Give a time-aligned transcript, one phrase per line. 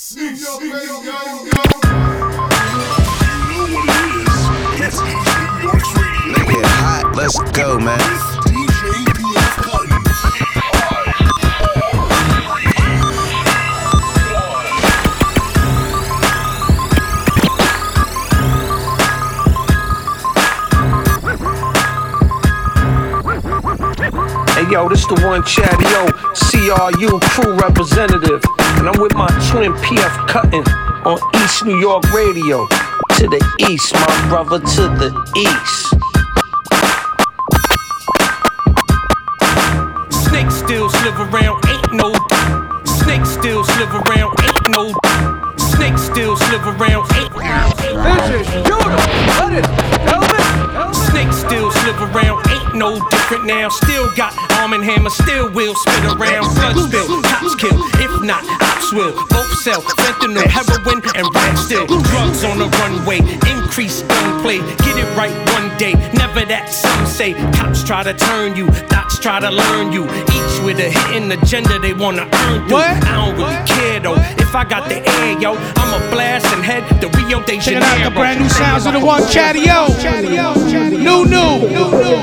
[0.00, 0.16] East.
[0.16, 0.72] New York Radio.
[0.72, 1.66] You know
[3.68, 4.80] what it is.
[4.80, 5.08] It's New
[5.62, 6.32] York's Radio.
[6.32, 7.12] They get hot.
[7.14, 8.39] Let's go, man.
[24.80, 28.40] Yo, this the one Chatty O, CRU crew representative.
[28.80, 30.64] And I'm with my twin PF Cuttin
[31.04, 32.66] on East New York Radio.
[33.20, 35.92] To the east, my brother, to the east.
[40.24, 42.16] Snakes still slither around, ain't no.
[43.04, 44.96] Snakes still slither around, ain't no.
[45.76, 47.04] Snakes still slither around,
[53.10, 53.68] different now.
[53.68, 56.50] Still got arm and hammer, still will spit around.
[56.54, 59.12] Blood spill, cops kill, if not, ops will.
[59.28, 61.86] Both sell fentanyl, heroin, and rap still.
[61.86, 63.18] Drugs on the runway,
[63.50, 64.58] increase gunplay.
[64.58, 67.34] Get it right one day, never that some say.
[67.52, 70.04] Cops try to turn you, dots try to learn you.
[70.04, 72.76] Each with a hidden agenda they wanna earn through.
[72.76, 72.90] What?
[73.04, 74.18] I don't really care though.
[74.38, 77.84] If I got the air, yo, I'ma blast and head to Rio de Checking Janeiro.
[77.84, 79.88] out the brand new sounds of the one Chadio.
[80.90, 81.50] New, new.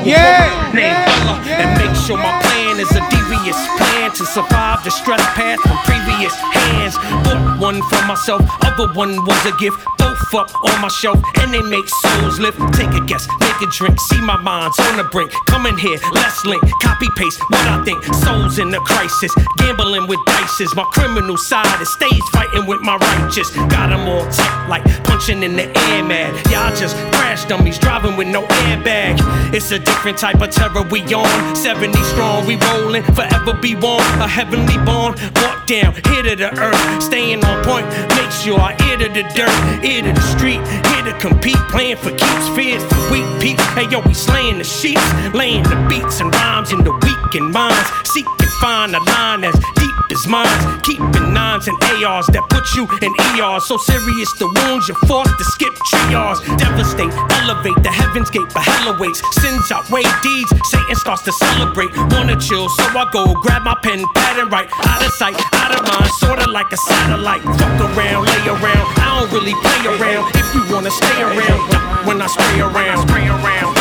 [0.06, 0.72] Yeah.
[0.73, 5.22] name fella and make sure my plan is a devious plan to survive the stress
[5.36, 6.96] path previous hands.
[7.24, 9.80] Bought one for myself, other one was a gift.
[9.98, 12.56] Both up on my shelf and they make souls live.
[12.74, 15.32] Take a guess, make a drink, see my mind's on the brink.
[15.48, 18.04] Come in here, let's link, copy paste what I think.
[18.24, 20.76] Souls in a crisis, gambling with dices.
[20.76, 23.50] My criminal side is stage fighting with my righteous.
[23.74, 26.34] Got 'em all tight like punching in the air mad.
[26.52, 29.16] Y'all just crash dummies driving with no airbag.
[29.54, 31.56] It's a different type of terror we on.
[31.56, 34.04] 70 strong, we rolling, forever be warm.
[34.22, 37.86] A heavenly born, walk down, here to the earth, staying on point.
[38.16, 41.98] Make sure I ear to the dirt, ear to the street, here to compete, playing
[41.98, 43.64] for keeps, fears for weak peeps.
[43.76, 47.52] Hey yo, we slaying the sheets, laying the beats and rhymes in the weak and
[47.52, 47.90] minds.
[48.06, 50.81] Seek and find a line as deep as mine.
[50.81, 53.66] Keeping nines and ARs that put you in ERs.
[53.66, 56.40] So serious the wounds, you're forced to skip triage.
[56.57, 59.22] Devastate, elevate the heavens gate, but hell awaits.
[59.41, 61.91] Sins outweigh deeds, Satan starts to celebrate.
[62.13, 64.69] Wanna chill, so I go grab my pen, pad and write.
[64.85, 67.44] Out of sight, out of mind, sorta like a satellite.
[67.44, 68.85] Fuck around, lay around.
[69.01, 70.29] I don't really play around.
[70.35, 71.59] If you wanna stay around,
[72.06, 73.73] when I spray around, spray around.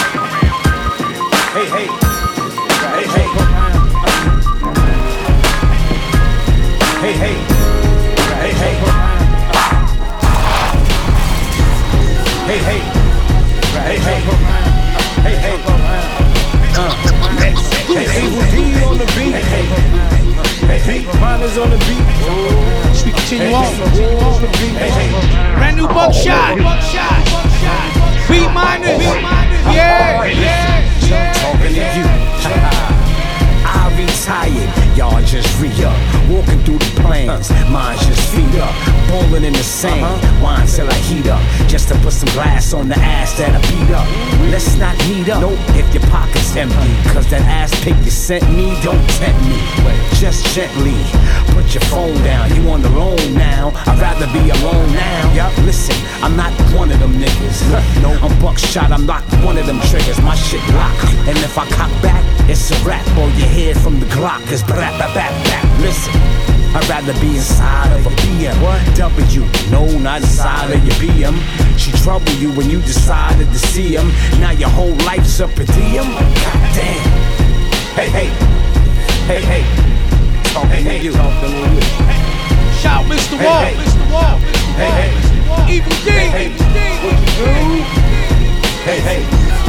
[1.57, 1.89] Hey.
[1.89, 2.06] Hey,
[7.07, 7.37] Hey, hey.
[8.43, 8.75] Hey, hey.
[12.47, 12.81] Hey, hey.
[13.87, 14.19] Hey, hey.
[15.23, 15.57] Hey, hey.
[16.75, 16.91] Uh.
[17.95, 19.31] Hey, Evil Dee on the beat.
[19.31, 19.67] Hey, hey.
[20.67, 21.21] Hey, hey.
[21.21, 22.03] Miners on the beat.
[22.97, 23.71] Should we continue on?
[24.75, 25.55] Hey, hey.
[25.55, 26.59] Brand new buckshot.
[28.27, 28.99] Beatminerz.
[29.73, 30.25] Yeah.
[30.27, 31.33] Yeah.
[31.35, 32.07] Talking to you.
[33.65, 35.97] I retired, y'all just re up.
[36.29, 38.75] Walking through the plains, mine just feet up.
[39.09, 40.43] Bowling in the sand, uh-huh.
[40.43, 41.41] wine till I heat up.
[41.69, 44.09] Just to put some glass on the ass that I beat up.
[44.51, 46.93] Let's not meet up nope, if your pocket's empty.
[47.13, 49.61] Cause that ass pic you sent me don't tempt me.
[50.17, 50.97] Just gently
[51.53, 52.49] put your phone down.
[52.57, 53.73] You on the loan now.
[53.87, 55.33] I'd rather be alone now.
[55.35, 57.61] Yup, listen, I'm not one of them niggas.
[58.03, 60.21] No, I'm buckshot, I'm not one of them triggers.
[60.23, 61.05] My shit locked.
[61.29, 63.07] And if I cock back, it's a rap.
[63.19, 65.81] Or you hear from the Glock, it's brap, bap, bap, bap.
[65.81, 66.13] Listen.
[66.75, 68.61] I'd rather be inside of a BM.
[68.61, 68.81] What?
[68.97, 71.37] W, no, not inside of your BM.
[71.79, 74.09] She trouble you when you decided to see him.
[74.41, 76.05] Now your whole life's up a diem.
[76.05, 77.09] God damn.
[77.97, 78.29] Hey, hey.
[79.27, 79.65] Hey, hey.
[80.53, 81.13] Talking to you.
[81.13, 81.81] Talking to you.
[82.77, 83.39] Shout Mr.
[83.39, 83.63] Hey, Wall.
[83.65, 83.75] hey.
[83.75, 84.13] Mr.
[84.13, 84.41] Walt.
[84.77, 85.77] Hey, hey.
[85.77, 86.11] Evil Dee.
[86.11, 86.49] Hey, hey.
[87.03, 87.47] What you do?
[88.85, 89.23] Hey, hey.
[89.23, 89.66] Hey,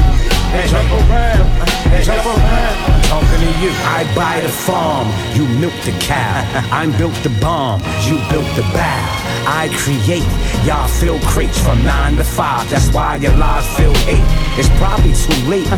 [0.70, 2.04] jump around.
[2.04, 3.04] Jump around.
[3.04, 3.72] Talking to you.
[3.84, 5.08] I buy the farm.
[5.36, 6.44] You milk the cow.
[6.72, 7.82] I'm built the bomb.
[8.08, 9.02] You built the bow.
[9.48, 10.28] I create.
[10.66, 12.70] Y'all fill crates from nine to five.
[12.70, 14.28] That's why your lives feel eight.
[14.60, 15.70] It's probably too late.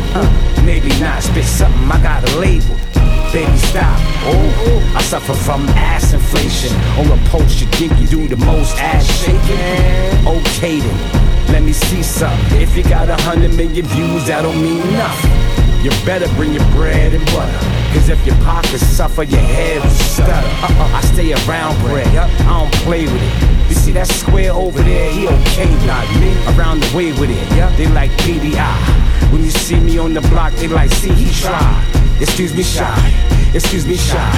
[0.64, 1.22] Maybe not.
[1.22, 1.90] Spit something.
[1.90, 2.76] I got a label.
[3.32, 3.96] Baby, stop.
[4.26, 6.74] Oh, I suffer from ass inflation.
[6.98, 9.60] On a post, you think you do the most ass shaking?
[10.26, 12.60] Okay then, let me see something.
[12.60, 15.60] If you got a hundred million views, that don't mean nothing.
[15.84, 17.58] You better bring your bread and butter.
[17.92, 20.32] Cause if your pockets suffer, your head will stutter.
[20.32, 23.68] Uh-uh, I stay around bread, I don't play with it.
[23.68, 26.30] You see that square over there, he okay, not me.
[26.54, 27.74] Around the way with it, yeah.
[27.76, 29.32] they like PDI.
[29.32, 31.84] When you see me on the block, they like, see, he tried.
[32.20, 32.94] Excuse me, shy.
[33.54, 34.30] Excuse me, shy.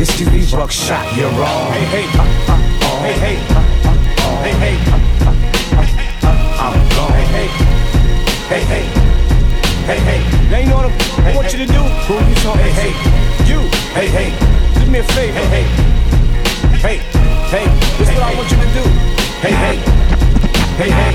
[0.00, 1.72] Excuse me, buckshot, you're wrong.
[1.72, 3.02] Hey, hey, uh, uh, oh.
[3.02, 3.68] hey, hey,
[4.60, 6.07] Hey,
[6.58, 7.12] I'm gone.
[7.12, 7.48] Hey, hey,
[8.50, 8.84] hey, hey,
[9.86, 10.20] hey, hey.
[10.50, 11.58] Now you know what I hey, want hey.
[11.58, 11.82] you to do.
[12.06, 13.08] Who you talking hey, to?
[13.08, 13.60] Hey, you.
[13.94, 14.30] Hey, hey.
[14.74, 15.38] Do me a favor.
[15.38, 15.66] Hey, hey,
[16.82, 16.96] hey,
[17.54, 17.66] hey.
[17.98, 18.84] This is what I want you to do.
[19.40, 19.76] Hey, hey,
[20.80, 21.14] hey, hey.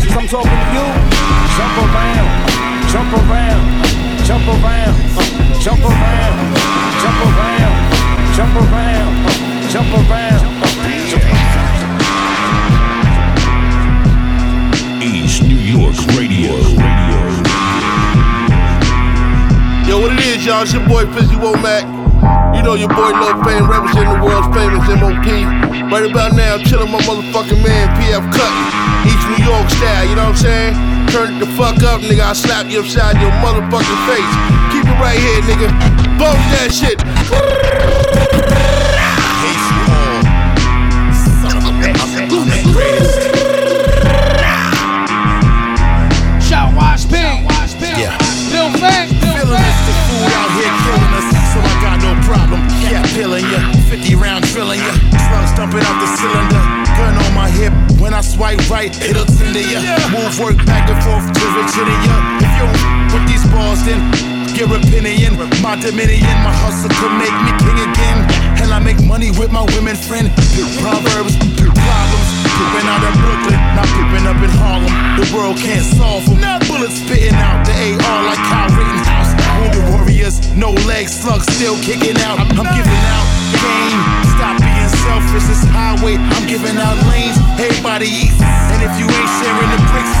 [0.00, 0.86] Since I'm talking to you,
[1.56, 2.28] jump around,
[2.90, 3.92] jump around
[4.32, 6.54] jump around, uh, jump around,
[7.02, 7.76] jump around,
[8.34, 10.42] jump around, uh, jump around.
[10.62, 11.41] Uh, jump around.
[15.62, 16.58] New York Radio.
[19.86, 20.62] Yo, what it is, y'all?
[20.62, 21.86] It's your boy Fizzy Womack.
[22.56, 25.22] You know your boy Lil Fame representing the world's famous MOP.
[25.86, 28.62] Right about now, chillin' my motherfucking man PF Cuttin.
[29.06, 30.74] East New York style, you know what I'm saying?
[31.14, 32.26] Turn it the fuck up, nigga.
[32.26, 34.32] I'll slap you upside your motherfucking face.
[34.74, 35.70] Keep it right here, nigga.
[36.18, 36.98] Bump that shit.
[54.52, 54.92] Drilling ya,
[55.32, 56.60] slugs dumping out the cylinder.
[56.92, 59.80] Gun on my hip, when I swipe right, it'll tender ya.
[60.12, 61.96] Move work back and forth to Virginia.
[62.44, 62.68] If you
[63.16, 64.00] with these balls, then
[64.52, 65.40] your opinion.
[65.64, 68.18] My dominion, my hustle could make me king again.
[68.60, 70.28] Hell, I make money with my women friend.
[70.84, 72.28] Proverbs, pick problems.
[72.52, 74.92] Pooping out of Brooklyn, not pooping up in Harlem.
[75.16, 76.60] The world can't solve them.
[76.68, 79.32] Bullets spitting out the AR like Kyle Rittenhouse.
[79.64, 82.36] Wounded warriors, no legs, slugs still kicking out.
[82.38, 84.11] I'm giving out game.
[85.12, 86.16] This highway.
[86.16, 87.36] I'm giving out lanes.
[87.60, 88.40] Everybody eats.
[88.40, 90.12] And if you ain't sharing the bricks,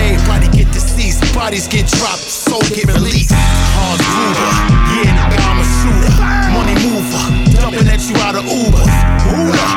[0.00, 1.20] everybody get deceased.
[1.36, 3.32] Bodies get dropped, soul get released.
[3.36, 4.00] Hans
[4.96, 6.14] yeah, nigga, I'm a shooter.
[6.56, 7.24] Money mover,
[7.60, 8.84] dumping at you out of Uber.
[9.28, 9.68] Hooter,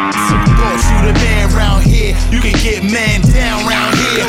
[0.56, 2.15] thought you the man round here.
[2.31, 4.23] You can get man down round here.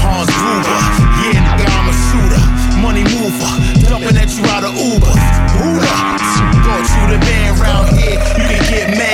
[0.00, 0.80] Hans Gruber,
[1.28, 2.44] yeah, nigga, I'm a shooter.
[2.80, 3.52] Money mover,
[3.84, 5.12] dumping at you out of Uber.
[5.60, 5.98] Hooter,
[6.64, 8.16] thought you the man round here.
[8.40, 9.07] You can get man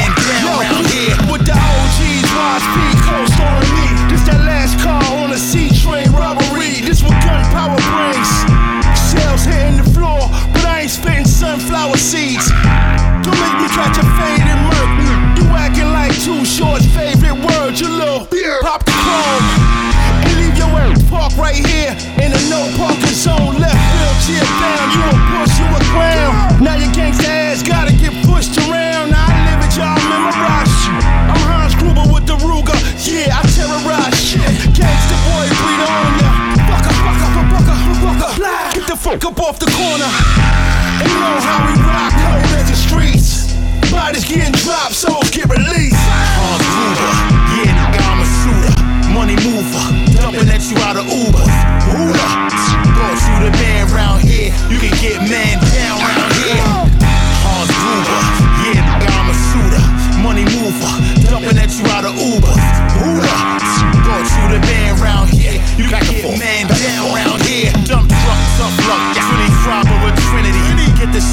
[39.23, 40.44] up off the corner.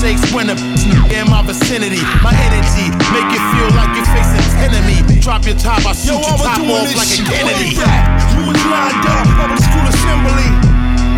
[0.02, 0.58] Shakes when the
[1.18, 2.02] in my vicinity.
[2.26, 4.98] My energy make you feel like you're facing enemy.
[5.22, 7.78] Drop your top, I shoot Yo, your top off this like a shit Kennedy.
[7.78, 10.50] You was lined up, public school assembly.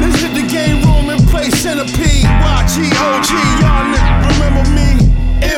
[0.04, 2.28] Let's hit the game room and play centipede.
[2.28, 3.32] YGOG,
[3.64, 4.92] y'all niggas remember me?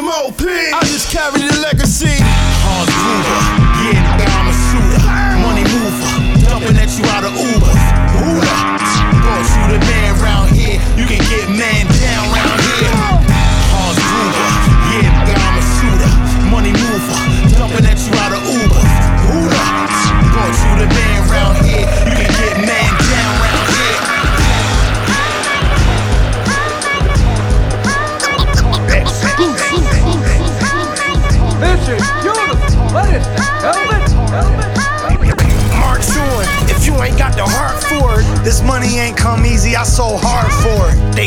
[0.06, 2.14] MOP, I just carry the legacy.
[2.22, 3.42] Hans Gruber,
[3.90, 5.02] yeah, nigga, I'm a shooter.
[5.42, 7.74] Money mover, dumping at you out of Uber.
[8.22, 8.60] Hooter,
[9.26, 10.78] thought you the man round here.
[10.98, 11.55] You can get
[38.46, 40.75] This money ain't come easy, I so hard for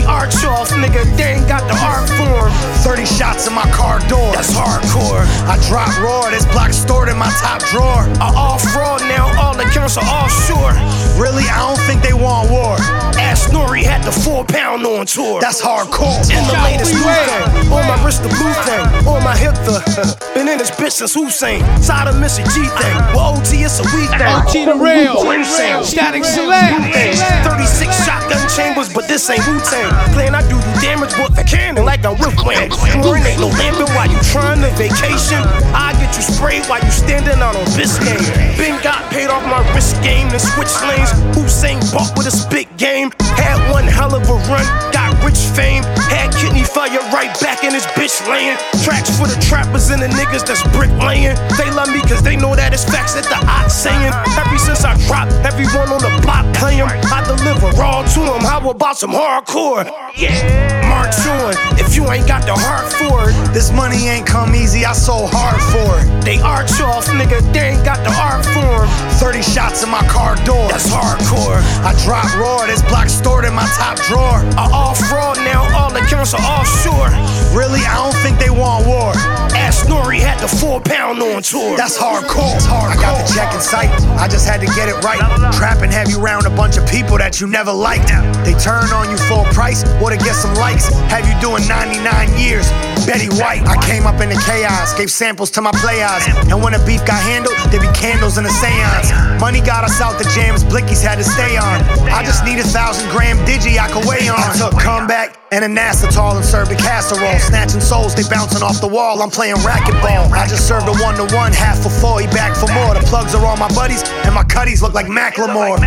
[0.09, 2.51] arch off, nigga, they ain't got the art form.
[2.83, 4.33] 30 shots in my car door.
[4.33, 5.23] That's hardcore.
[5.47, 8.09] I drop raw, this block stored in my top drawer.
[8.19, 10.73] I off road now, all accounts are offshore.
[11.21, 12.77] Really, I don't think they want war.
[13.19, 15.41] Ass Nori had the four pound on tour.
[15.41, 16.23] That's hardcore.
[16.31, 17.73] in the latest new thing.
[17.75, 18.87] On my wrist, the blue thing.
[19.07, 19.83] On my hip, the.
[20.35, 21.61] Been in this bitch since Hussein.
[21.83, 22.97] Side of Missy G thing.
[23.13, 24.23] Well, OT, it's a week thing.
[24.23, 25.19] OT the real.
[25.35, 25.83] Insane.
[25.83, 26.95] Statik Selektah.
[27.43, 29.91] 36 shotgun chambers, but this ain't Wu Tang.
[30.15, 32.71] Playing, I do you damage, but the cannon like I'm Wayne.
[32.71, 35.41] Scoring ain't no lamping while you trying to vacation.
[35.75, 38.23] I get you sprayed while you standing out on Biscayne.
[38.59, 41.11] Been got paid off my wrist game and switch lanes.
[41.37, 43.11] Hussein bought with his big game.
[43.39, 45.85] Had one hell of a run, got rich fame.
[46.09, 48.57] Had kidney fire right back in this bitch laying.
[48.83, 51.37] Tracks for the trappers and the niggas that's bricklaying.
[51.61, 54.13] They love me cause they know that it's facts that the ox saying.
[54.41, 56.89] Ever since I dropped, everyone on the block playing.
[57.13, 58.41] I deliver raw to them.
[58.41, 59.85] How about some hardcore?
[60.17, 60.79] Yeah.
[60.89, 63.37] Mark on if you ain't got the heart for it.
[63.53, 66.25] This money ain't come easy, I sold hard for it.
[66.25, 68.89] They arch off, nigga, they ain't got the art form.
[69.21, 70.69] 30 shots in my car door.
[70.69, 71.61] That's hardcore.
[71.85, 74.41] I drop raw, this block stored in my top drawer.
[74.57, 77.11] I off raw now, all accounts are offshore.
[77.57, 79.58] Really, I don't think they want war.
[79.69, 81.77] Ask Nori had the four pound on tour.
[81.77, 82.57] That's hardcore.
[82.57, 82.89] That's hardcore.
[82.89, 83.93] I got the check in sight.
[84.17, 85.21] I just had to get it right.
[85.53, 88.09] Trapping have you around a bunch of people that you never liked.
[88.49, 90.89] They turn on you for a price or to get some likes.
[91.13, 92.01] Have you doing 99
[92.41, 92.65] years?
[93.05, 93.61] Betty White.
[93.69, 96.25] I came up in the chaos, gave samples to my players.
[96.49, 99.13] And when the beef got handled, there be candles in the seance.
[99.37, 101.85] Money got us out the jams, Blickies had to stay on.
[102.09, 104.41] I just need a thousand gram digi I could weigh on.
[104.41, 107.39] I took comeback and a NASA tall and served a casserole.
[107.39, 109.23] Snatching souls, they bouncing off the wall.
[109.23, 110.31] I'm playing racquetball.
[110.33, 112.95] I just served a one to one, half for four, he back for more.
[112.95, 115.79] The plugs are all my buddies, and my cutties look like Macklemore.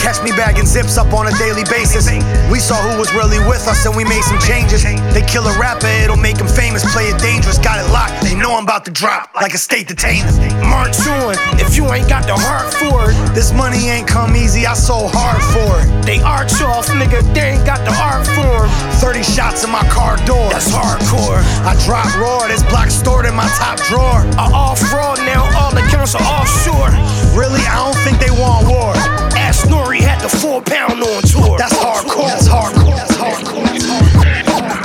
[0.00, 2.10] Catch me bagging zips up on a daily basis.
[2.50, 4.82] We saw who was really with us, and we made some changes.
[4.84, 6.84] They kill a rapper, it'll make him famous.
[6.92, 8.22] Play it dangerous, got it locked.
[8.22, 10.30] They know I'm about to drop like a state detainer.
[10.62, 13.34] March on if you ain't got the heart for it.
[13.34, 16.06] This money ain't come easy, I sold hard for it.
[16.06, 18.70] They arch off, nigga, they ain't got the art it.
[19.00, 20.48] 30 shots in my car door.
[20.50, 21.40] That's hardcore.
[21.64, 24.22] I drop raw, this block stored in my top drawer.
[24.38, 26.90] I off raw now, all accounts are offshore.
[27.36, 28.92] Really, I don't think they want war.
[29.36, 31.58] Ask Nori had the four pound on tour.
[31.58, 32.28] That's hardcore.
[32.28, 32.96] That's hardcore.
[32.96, 33.64] That's hardcore.
[33.64, 34.84] That's hardcore.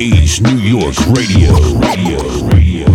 [0.00, 0.94] East New York.
[1.08, 1.54] Radio.
[1.78, 2.18] Radio.
[2.48, 2.93] Radio.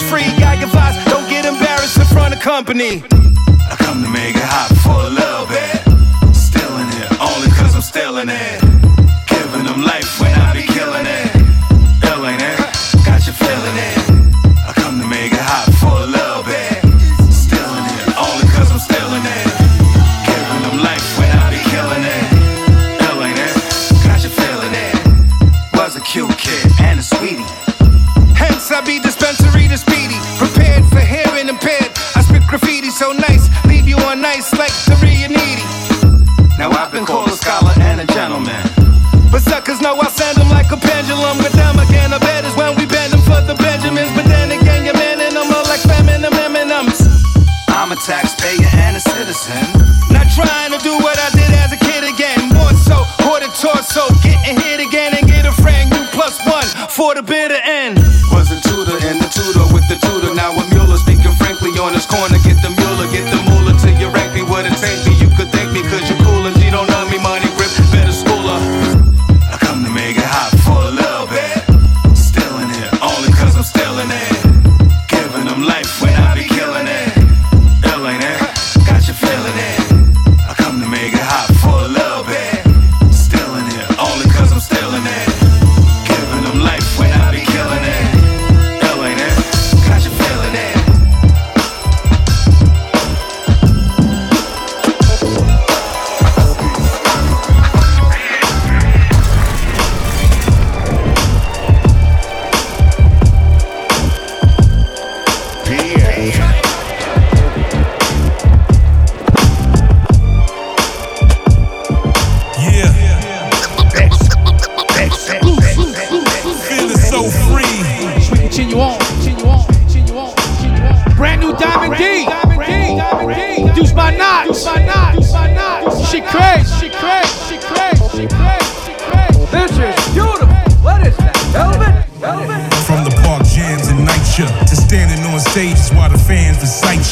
[0.00, 0.24] Is free.
[0.58, 3.02] Your vibes, don't get embarrassed in front of company.
[3.70, 5.27] I come to make it hot for a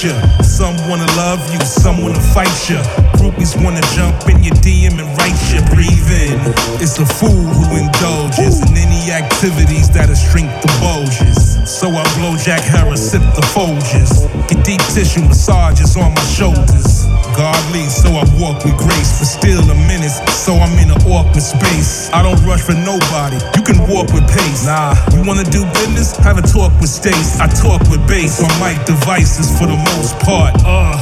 [0.04, 0.45] ya.
[0.56, 2.80] Some wanna love you, some wanna fight you.
[3.20, 5.60] Groupies wanna jump in your DM and write ya.
[5.68, 6.40] Breathe in.
[6.80, 11.60] It's a fool who indulges in any activities that'll shrink the bulges.
[11.68, 14.24] So I blow Jack Harris, sip the Folgers.
[14.48, 17.04] Get deep tissue massages on my shoulders.
[17.36, 20.16] Godly, so I walk with grace, but still a menace.
[20.32, 22.08] So I'm in an awkward space.
[22.14, 23.36] I don't rush for nobody.
[23.52, 24.64] You can walk with pace.
[24.64, 26.16] Nah, you wanna do business?
[26.24, 27.38] Have a talk with Stace.
[27.40, 30.45] I talk with bass on mic devices for the most part.
[30.64, 30.94] Uh,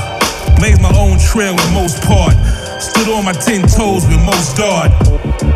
[0.57, 2.35] blaze my own trail with most part.
[2.81, 4.93] Stood on my ten toes with most dart.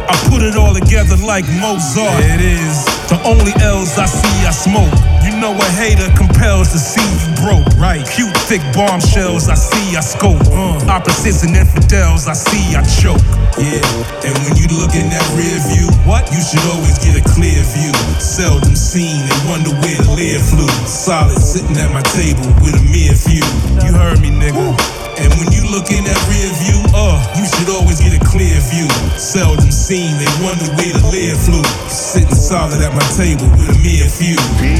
[0.09, 2.25] I put it all together like Mozart.
[2.25, 5.18] It is the only L's I see I smoke.
[5.39, 8.03] Know a hater compels to see you broke, right?
[8.11, 10.43] Cute thick bombshells I see I scope.
[10.51, 13.23] Uh, opposites and infidels I see I choke.
[13.55, 13.79] Yeah,
[14.27, 16.27] and when you look in that rear view, what?
[16.35, 17.95] You should always get a clear view.
[18.19, 20.67] Seldom seen and wonder where the lead flew.
[20.91, 23.47] Solid sitting at my table with a mere few.
[23.87, 24.75] You heard me, nigga.
[25.23, 28.57] And when you look in that rear view, uh, you should always get a clear
[28.71, 28.89] view.
[29.19, 31.65] Seldom seen, they wonder where the lead flew.
[31.89, 34.39] Sitting solid at my table with a mere few.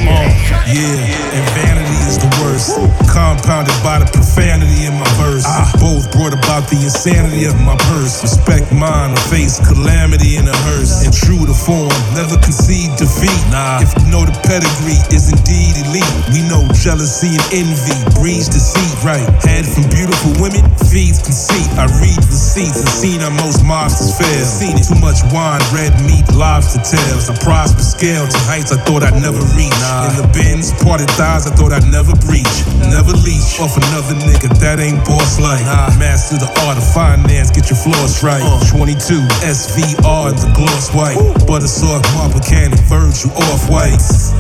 [0.09, 0.29] Uh,
[0.69, 2.77] yeah, and vanity is the worst.
[3.11, 5.45] Compounded by the profanity in my verse.
[5.45, 8.23] I Both brought about the insanity of my purse.
[8.23, 11.05] Respect mine or face calamity in a hearse.
[11.05, 13.43] And true to form, never concede defeat.
[13.51, 18.49] Nah, if you know the pedigree is indeed elite, we know jealousy and envy breeds
[18.49, 19.25] deceit, right?
[19.45, 21.69] Head from beautiful women feeds conceit.
[21.77, 24.45] I read receipts and seen how most mobsters fail.
[24.45, 24.89] Seen it.
[24.89, 27.29] Too much wine, red meat, lobster tails.
[27.29, 29.75] I prosper scale to heights I thought I'd never reach.
[30.09, 32.49] In the bins, parted thighs I thought I'd never breach.
[32.89, 35.63] Never leech off another nigga, that ain't boss like.
[35.99, 38.43] Master the art of finance, get your floors right.
[38.71, 41.19] 22 SVR and the gloss white.
[41.47, 44.33] Butter soft marble candy, Virgil off whites.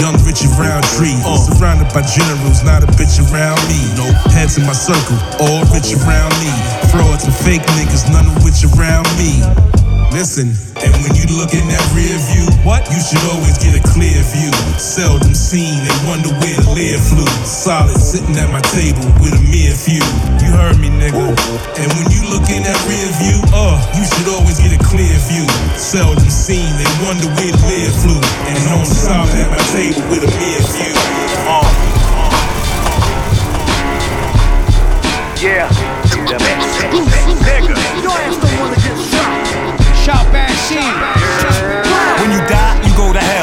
[0.00, 1.40] Young Richard Roundtree, uh.
[1.40, 3.80] surrounded by generals, not a bitch around me.
[3.96, 6.52] No heads in my circle, all rich around me.
[6.92, 9.40] Throw Frauds and fake niggas, none of which around me.
[10.12, 12.86] Listen, and when you look in that rear view, what?
[12.88, 14.52] You should always get a clear view.
[14.78, 17.28] Seldom seen and wonder where the lead flew.
[17.44, 20.04] Solid sitting at my table with a mere few.
[20.56, 21.36] You heard me, nigga.
[21.76, 25.12] And when you look in that rear view, uh, you should always get a clear
[25.28, 25.44] view.
[25.76, 28.16] Seldom seen they wonder where the lead flew.
[28.48, 30.96] And on solid at my table with a mere view.
[31.44, 31.60] Uh.
[35.44, 35.68] Yeah.
[36.24, 37.76] Nigga.
[38.00, 39.28] Your ass don't wanna get shot.
[40.08, 41.75] Shout back scene.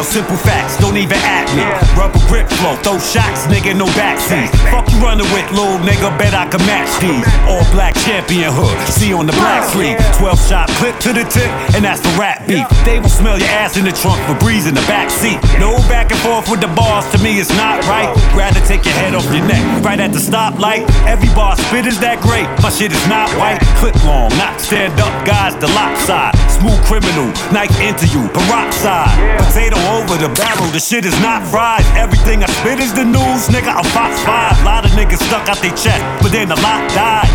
[0.04, 1.66] Simple facts, don't even act me.
[1.98, 4.52] Rubber grip flow, throw shots, nigga, no backseat.
[4.70, 7.26] Fuck you running with, little nigga, bet I can match these.
[7.50, 9.98] All black champion hood, see on the black sleeve.
[10.22, 12.68] 12 shot clip to the tip, and that's the rap beef.
[12.86, 15.42] They will smell your ass in the trunk for breeze in the back seat.
[15.58, 18.12] No back and forth with the bars, to me it's not right.
[18.38, 20.86] Rather take your head off your neck, right at the stoplight.
[21.10, 23.58] Every bar spit is that great, my shit is not white.
[23.82, 26.38] Clip long, not stand up, guys, the lock side.
[26.54, 29.10] Smooth criminal, knife into you, peroxide.
[29.42, 31.86] Potato over the barrel, the shit is not fried.
[31.94, 33.70] Everything I spit is the news, nigga.
[33.70, 34.66] I'm Fox 5.
[34.66, 37.30] Lot of niggas stuck out their chest, but then the lot died.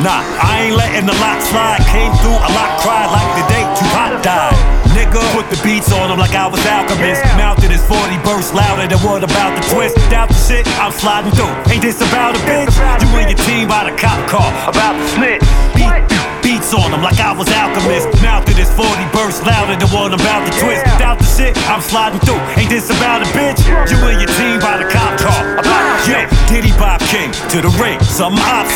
[0.00, 1.80] Nah, I ain't letting the lot slide.
[1.88, 4.56] Came through, a lot cried like the day Tupac died.
[4.96, 7.24] Nigga, put the beats on him like I was alchemist.
[7.36, 9.96] Mounted his 40 bursts louder than what about the twist.
[10.08, 11.52] Doubt the shit, I'm sliding through.
[11.68, 12.72] Ain't this about a bitch?
[13.04, 15.44] You and your team by the cop car, about to snitch.
[15.76, 16.15] Beat,
[16.46, 18.06] beats on him like I was alchemist.
[18.22, 20.86] Mounted his 40 burst louder than what I'm about to twist.
[21.02, 22.38] Doubt the shit, I'm sliding through.
[22.54, 23.58] Ain't this about a bitch?
[23.90, 27.72] You and your team by the cop car, about Yo, Diddy Bob King to the
[27.82, 28.70] ring, something I've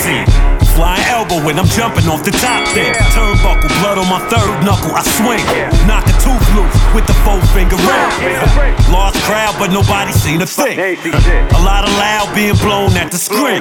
[0.81, 2.97] Flying elbow when I'm jumping off the top there.
[3.13, 5.45] Turnbuckle, blood on my third knuckle, I swing.
[5.85, 8.09] Knock a tooth loose with the four finger ring.
[8.89, 10.81] Lost crowd, but nobody seen a thing.
[10.81, 13.61] A lot of loud being blown at the screen.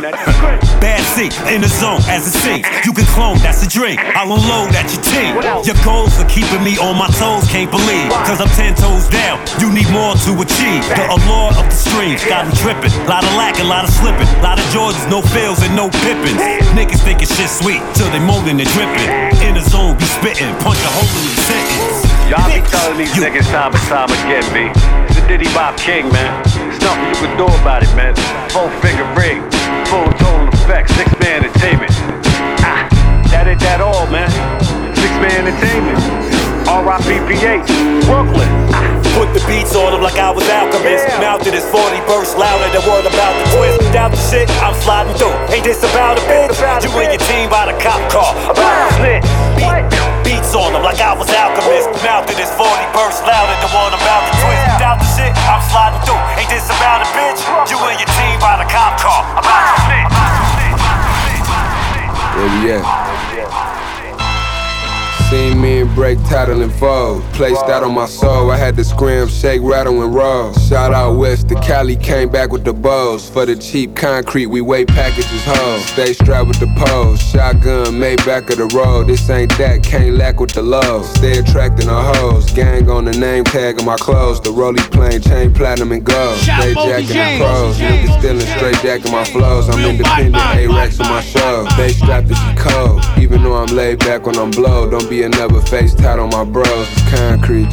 [0.80, 2.64] Bad seat in the zone as it seems.
[2.88, 4.00] You can clone, that's a dream.
[4.16, 5.36] I'll unload at your team.
[5.68, 8.16] Your goals are keeping me on my toes, can't believe.
[8.24, 10.88] Cause I'm ten toes down, you need more to achieve.
[10.96, 12.96] The allure of the streams got me tripping.
[13.12, 14.32] Lot of lack, a lot of slipping.
[14.40, 16.40] Lot of Jordans, no fails and no pippins.
[16.72, 19.10] Niggas thinking shit sweet till they molding and dripping.
[19.42, 22.06] In the zone, be spitting, punch a hole in the sentence.
[22.30, 24.70] Y'all be telling these niggas time and time again, B.
[25.10, 26.30] It's the Diddy Bop King, man.
[26.70, 28.14] There's nothing you can do about it, man.
[28.54, 29.42] Four finger ring,
[29.90, 31.90] full total effect, six man entertainment.
[32.62, 32.86] Ah,
[33.34, 34.30] that ain't that all, man.
[34.94, 36.39] Six man entertainment.
[36.70, 37.66] R.I.P.P.H.
[38.06, 38.46] Brooklyn.
[39.18, 41.02] Put the beats on them like I was Alchemist.
[41.02, 41.18] Yeah.
[41.18, 43.82] Mounted his 40 burst louder than word about the twist.
[43.90, 45.34] Doubt the shit, I'm sliding through.
[45.50, 46.54] Ain't this about a bitch?
[46.62, 48.38] About you and your team by the cop car.
[48.46, 49.26] About a snitch.
[49.58, 49.82] Beat,
[50.22, 51.90] beats on them like I was Alchemist.
[52.06, 54.62] Mounted his 40 burst louder than word about the twist.
[54.62, 54.78] Yeah.
[54.78, 56.22] Doubt the shit, I'm sliding through.
[56.38, 57.42] Ain't this about a bitch?
[57.66, 59.26] You and your team by the cop car.
[59.42, 60.14] About a snitch.
[62.38, 63.79] Where we at?
[65.90, 67.24] Seen me and break title and fold.
[67.34, 68.52] Placed that on my soul.
[68.52, 70.54] I had to scream, shake, rattle, and roll.
[70.54, 73.30] Shout out west to Cali, came back with the bows.
[73.30, 75.80] For the cheap concrete, we weigh packages whole.
[75.80, 77.20] Stay strapped with the pose.
[77.22, 79.08] Shotgun made back of the road.
[79.08, 81.04] This ain't that, can't lack with the low.
[81.04, 82.52] Stay attracting the hoes.
[82.52, 84.42] Gang on the name tag of my clothes.
[84.42, 86.38] The rollie plain, chain platinum and gold.
[86.40, 87.78] Stay jacking the pros.
[87.78, 89.70] Niggas stealing straight jacking my flows.
[89.70, 91.66] I'm independent, A-Rex on my show.
[91.78, 93.04] They strapped to she cold.
[93.18, 94.90] Even though I'm laid back when I'm blow.
[94.90, 96.68] Don't be another face tat on my bros.
[96.68, 97.72] It's concrete.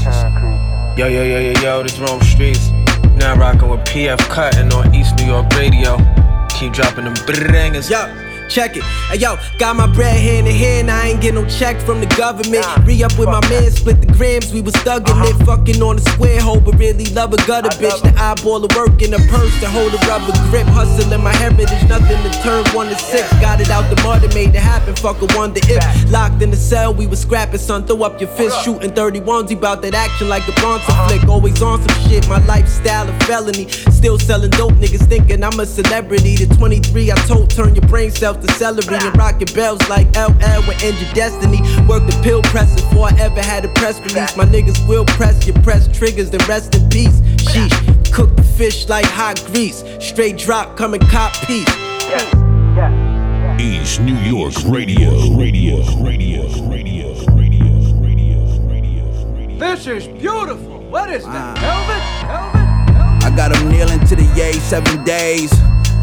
[0.96, 2.72] Yo, yo, yo, yo, yo, this Rome Streetz.
[3.16, 5.96] Now rocking with PF Cuttin on East New York Radio.
[6.48, 7.90] Keep dropping them bangers.
[7.90, 8.82] Yo check it.
[9.10, 12.06] Hey yo, got my bread hand in hand, I ain't get no check from the
[12.16, 12.64] government.
[12.84, 15.34] Re up with my man, split the grams, we was thugging it.
[15.34, 15.56] Uh-huh.
[15.56, 18.02] Fucking on the square hole, but really love a gutter bitch.
[18.02, 20.66] The eyeball of work in a purse to hold a rubber grip.
[20.66, 23.28] Hustling my heritage, nothing to turn one to six.
[23.40, 24.94] Got it out the mud and made it happen.
[24.96, 26.10] Fuck a wonder if.
[26.10, 27.86] Locked in the cell, we was scrapping, son.
[27.86, 29.48] Throw up your fist, shooting 31s.
[29.48, 31.08] He bout that action like a Bronson uh-huh.
[31.08, 31.28] flick.
[31.28, 33.68] Always on some shit, my lifestyle a felony.
[33.90, 36.36] Still selling dope, niggas thinking I'm a celebrity.
[36.36, 40.66] The 23 I told, turn your brain cells to celery and rocking bells like LL
[40.66, 41.60] with End Your Destiny.
[41.86, 44.36] Work the pill press before I ever had a press release.
[44.36, 47.20] My niggas will press your press triggers, then rest in peace.
[47.50, 49.84] Sheesh, cook the fish like hot grease.
[50.00, 51.68] Straight drop, come and cop peace.
[53.58, 59.58] East New York Radio, Radio, Radio, Radio, Radio, Radio, radio.
[59.58, 60.80] This is beautiful.
[60.90, 61.58] What is that?
[61.58, 62.02] Velvet?
[62.26, 63.24] Velvet?
[63.24, 65.50] I got him kneeling to the yay seven days.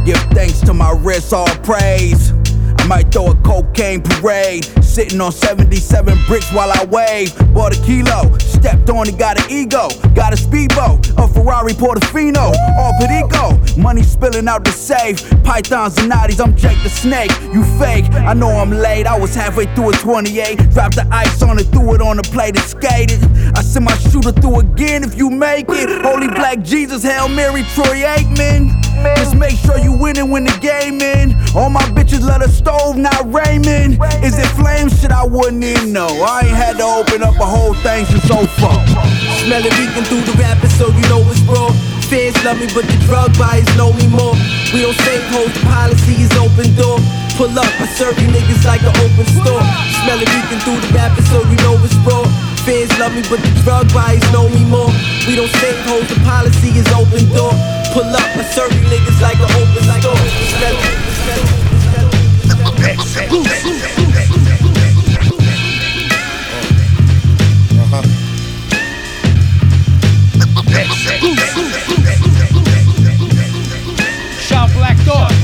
[0.06, 2.34] Give thanks to my wrist, all praise.
[2.78, 4.66] I might throw a cocaine parade.
[4.84, 7.34] Sitting on 77 bricks while I wave.
[7.54, 9.88] Bought a kilo, stepped on it, got an ego.
[10.14, 12.52] Got a speedboat, a Ferrari Portofino.
[12.78, 15.22] All Perico, money spilling out the safe.
[15.46, 17.32] Pythons and natties, I'm Jake the Snake.
[17.54, 19.08] You fake, I know I'm late.
[19.08, 20.70] I was halfway through a 28.
[20.72, 23.24] Dropped the ice on it, threw it on the plate and skated.
[23.56, 26.02] I send my shooter through again if you make it.
[26.04, 28.83] Holy Black Jesus, Hail Mary, Troy Aikman.
[29.18, 31.36] Just make sure you win it when the game in.
[31.56, 34.00] All my bitches let a stove, not Raymond.
[34.24, 35.12] Is it flame shit?
[35.12, 36.10] I wouldn't even know.
[36.22, 38.78] I ain't had to open up a whole thing since so far.
[39.42, 41.72] Smell it leaking through the rapper, so you know it's raw.
[42.10, 44.38] Fans love me, but the drug buyers know me more.
[44.74, 47.00] We don't save hoes, the policy is open door.
[47.38, 49.64] Pull up, I serve you niggas like an open store.
[50.06, 52.22] Smell it leaking through the rapper, so you know it's raw.
[52.64, 54.94] Fans love me, but the drug buyers know me more.
[55.28, 57.52] We don't save hoes, the policy is open door.
[57.94, 60.18] Pull up, I serve you niggas like an open store.
[74.40, 74.72] Shout.
[74.74, 75.43] Black Dog.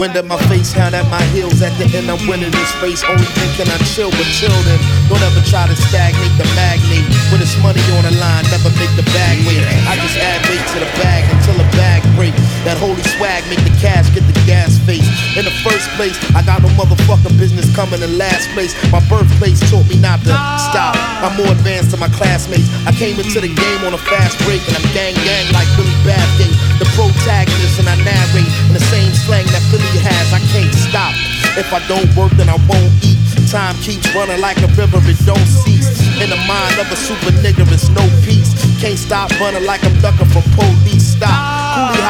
[0.00, 1.60] Wind at my face, hand at my heels.
[1.60, 3.04] At the end, I'm winning this race.
[3.04, 4.80] Only thinking I chill, with children.
[5.12, 7.04] Don't ever try to stagnate the magnate.
[7.28, 9.60] When it's money on the line, never make the bag wait.
[9.60, 12.32] I just add weight to the bag until the bag break.
[12.64, 15.04] That holy swag make the cash get the gas face.
[15.38, 18.74] In the first place, I got no motherfucking business coming in last place.
[18.90, 20.98] My birthplace taught me not to stop.
[21.22, 22.66] I'm more advanced than my classmates.
[22.82, 25.94] I came into the game on a fast break, and I'm gang gang like Billy
[26.02, 26.56] Bathgate.
[26.82, 31.14] The protagonist, and I narrate in the same slang that Philly has, I can't stop.
[31.54, 33.18] If I don't work, then I won't eat.
[33.50, 35.90] Time keeps running like a river, it don't cease.
[36.18, 38.50] In the mind of a super nigga, it's no peace.
[38.82, 41.14] Can't stop running like I'm ducking from police.
[41.14, 41.49] Stop.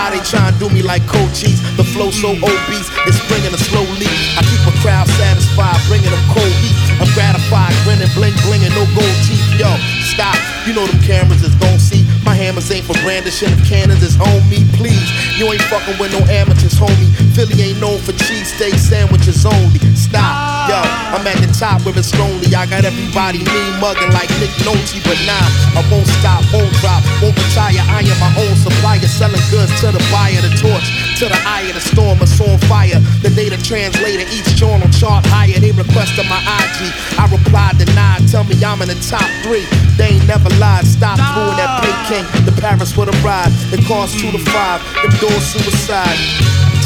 [0.00, 1.60] How they try and do me like coaches.
[1.76, 4.08] The flow so obese, it's bringing a slow leak.
[4.32, 6.72] I keep a crowd satisfied, bringing them cold heat.
[6.96, 9.44] I'm gratified, grinning, bling, blinging, no gold teeth.
[9.60, 9.68] Yo,
[10.08, 10.40] stop.
[10.64, 12.08] You know them cameras is gon' see.
[12.24, 15.04] My hammers ain't for brandishing of cannons, it's on me, please.
[15.36, 17.12] You ain't fucking with no amateurs, homie.
[17.36, 19.84] Philly ain't known for cheesesteak sandwiches only.
[19.92, 20.32] Stop,
[20.68, 20.80] yo,
[21.14, 22.52] I'm at the top where it's lonely.
[22.54, 25.46] I got everybody mean mugging like Nick Nolte, but nah,
[25.78, 27.80] I won't stop, won't drop, won't retire.
[27.88, 30.88] I am my own supplier, selling goods to the buyer, the torch
[31.20, 33.00] to the eye of the storm, it's on fire.
[33.20, 35.60] The data translator, each journal chart higher.
[35.60, 36.88] They requested my IG,
[37.20, 38.24] I replied denied.
[38.28, 39.68] Tell me I'm in the top three.
[40.00, 40.86] They ain't never lied.
[40.86, 42.24] Stop doing that pay king.
[42.48, 43.52] The Paris for the ride.
[43.68, 44.80] It costs two to five.
[45.02, 46.16] Them doors suicide.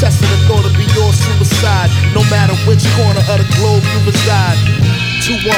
[0.05, 1.89] Testing the thought of your suicide.
[2.13, 4.53] No matter which corner of the globe you reside.
[5.25, 5.49] 215.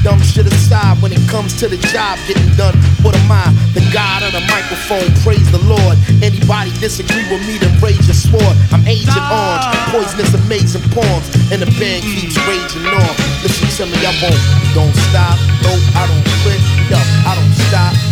[0.00, 2.72] Dumb shit aside when it comes to the job getting done.
[3.04, 3.52] What am I?
[3.76, 5.12] The God of the microphone.
[5.20, 6.00] Praise the Lord.
[6.24, 8.56] Anybody disagree with me, then rage your sword.
[8.72, 9.68] I'm Agent Orange.
[9.92, 11.28] Poisonous, amazing poems.
[11.52, 13.12] And the band keeps raging on.
[13.44, 14.40] Listen to me, I won't.
[14.72, 15.36] Don't stop.
[15.68, 16.60] No, I don't quit.
[16.88, 16.96] Yo,
[17.28, 18.05] I don't stop.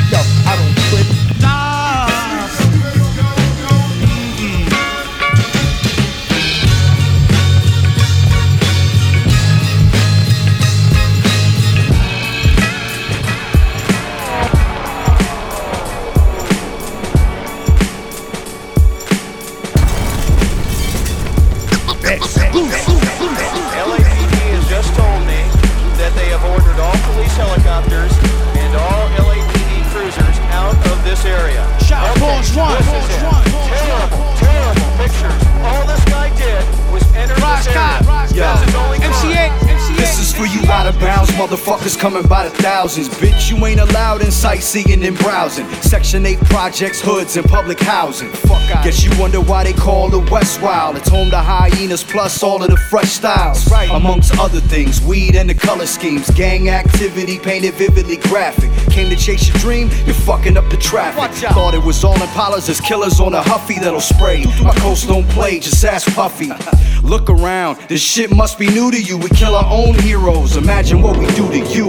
[32.56, 33.22] One, this is it.
[33.26, 35.40] one, Terrible, terrible pictures.
[35.66, 36.62] All this guy did
[36.92, 37.98] was enter Rise this area.
[38.02, 39.12] Scott, That's his only crime.
[39.12, 39.96] MCA, MCA.
[39.98, 43.08] This is for you out of bounds, motherfuckers coming by the thousands.
[43.08, 45.66] Bitch, you ain't allowed in sightseeing and browsing.
[45.80, 48.28] Section 8 projects, hoods, and public housing.
[48.30, 48.84] Fuck out.
[48.84, 50.96] Guess you wonder why they call the West Wild.
[50.96, 53.70] It's home to hyenas plus all of the fresh styles.
[53.70, 53.90] Right.
[53.90, 56.28] Amongst other things, weed and the color schemes.
[56.30, 58.70] Gang activity painted vividly graphic.
[58.90, 61.18] Came to chase your dream, you're fucking up the traffic.
[61.18, 61.54] Watch out.
[61.54, 64.44] Thought it was all Impalas as killers on a Huffy that'll spray.
[64.62, 66.50] My coast don't play, just ask Puffy.
[67.02, 69.18] Look around, this shit must be new to you.
[69.18, 70.56] We kill our own heroes.
[70.56, 71.86] Imagine what we do to you.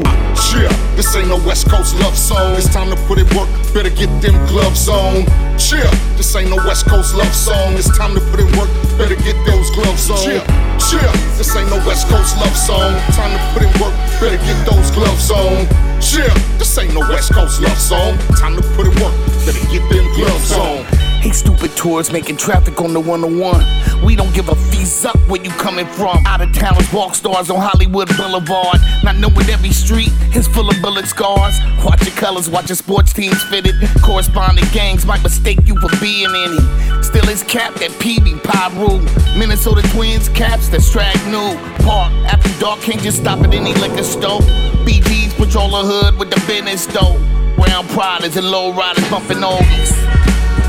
[0.54, 2.56] Yeah, this ain't no West Coast love song.
[2.56, 3.50] It's time to put in work.
[3.74, 5.26] Better get them gloves on.
[5.58, 7.74] Yeah, this ain't no West Coast love song.
[7.74, 8.70] It's time to put in work.
[8.96, 10.22] Better get those gloves on.
[10.30, 10.46] Yeah,
[10.94, 12.94] yeah, this ain't no West Coast love song.
[13.18, 13.94] Time to put in work.
[14.22, 15.66] Better get those gloves on.
[16.14, 16.30] Yeah,
[16.62, 18.18] this ain't no West Coast love song.
[18.38, 19.16] Time to put in work.
[19.46, 21.05] Better get them gloves on.
[21.26, 24.06] Hey, stupid tours making traffic on the 101.
[24.06, 26.24] We don't give a fees up where you coming from.
[26.28, 28.78] Out of towners, walk stars on Hollywood Boulevard.
[29.04, 31.58] Not knowing every street is full of bullet scars.
[31.84, 33.74] Watch your colors, watch your sports teams fitted.
[34.04, 37.02] Corresponding gangs might mistake you for being any.
[37.02, 39.02] Still is capped at PB Pyru.
[39.36, 41.58] Minnesota Twins caps that strag new.
[41.84, 44.42] Park after dark can't just stop at any liquor store.
[44.86, 47.18] BGs patrol the hood with the business though.
[47.56, 50.25] Brown Priders and low riders bumping oldies.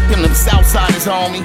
[0.07, 1.43] Them them Southsiders, homie.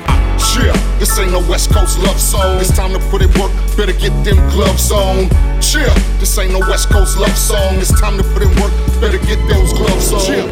[0.54, 2.60] Yeah, this ain't no West Coast love song.
[2.60, 3.52] It's time to put in work.
[3.76, 5.30] Better get them gloves on.
[5.60, 7.78] Chill, this ain't no West Coast love song.
[7.78, 8.72] It's time to put in work.
[9.02, 10.20] Better get those gloves on.
[10.22, 10.48] Chill,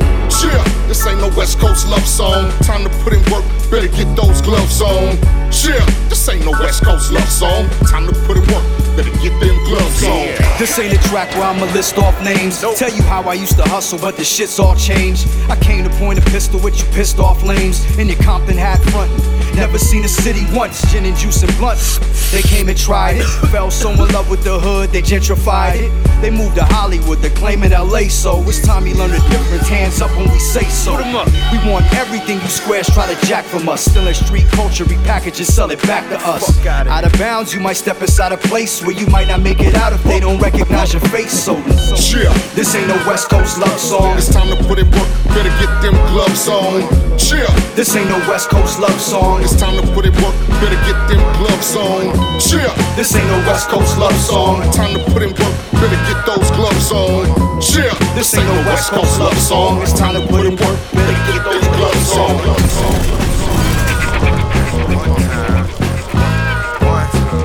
[0.50, 2.50] yeah, this ain't no West Coast love song.
[2.64, 3.46] Time to put in work.
[3.70, 5.16] Better get those gloves on.
[5.52, 7.70] Chill, this ain't no West Coast love song.
[7.86, 8.79] Time to put in work.
[9.00, 10.28] Better get them gloves on.
[10.60, 12.60] This ain't a track where I'ma list off names.
[12.60, 15.26] Tell you how I used to hustle, but the shit's all changed.
[15.50, 18.82] I came to point a pistol with you pissed off lames in your Compton hat
[18.92, 19.39] frontin'.
[19.60, 22.00] Never seen a city once, gin and juice and blunts.
[22.32, 26.22] They came and tried it, fell so in love with the hood, they gentrified it.
[26.22, 29.68] They moved to Hollywood, they're claiming LA, so it's time you learn the difference.
[29.68, 30.96] Hands up when we say so.
[30.96, 33.84] We want everything you squares try to jack from us.
[33.84, 36.66] Still in street culture, repackage and sell it back to us.
[36.66, 39.76] Out of bounds, you might step inside a place where you might not make it
[39.76, 41.32] out if they don't recognize your face.
[41.32, 42.32] So, Yeah.
[42.56, 44.18] this ain't no West Coast love song.
[44.18, 45.08] It's time to put in work.
[45.28, 46.82] Better get them gloves on.
[47.30, 47.46] Yeah.
[47.76, 49.42] This ain't no West Coast love song.
[49.52, 50.36] It's time to put in work.
[50.62, 52.06] Better get them gloves on.
[52.54, 52.70] Yeah.
[52.96, 54.62] This ain't no West Coast love song.
[54.72, 55.56] Time to put in work.
[55.74, 57.26] Better get those gloves on.
[57.74, 57.90] Yeah.
[58.14, 59.82] This ain't no West Coast love song.
[59.82, 60.80] It's time to put in work.
[60.94, 62.38] Better get those gloves on.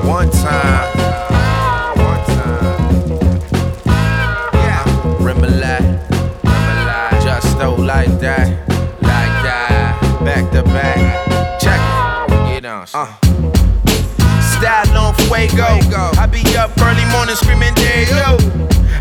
[0.05, 0.95] One time.
[0.95, 1.04] One
[12.93, 13.07] Uh.
[14.41, 15.81] Style on fuego.
[16.21, 18.37] I be up early morning screaming, there yo.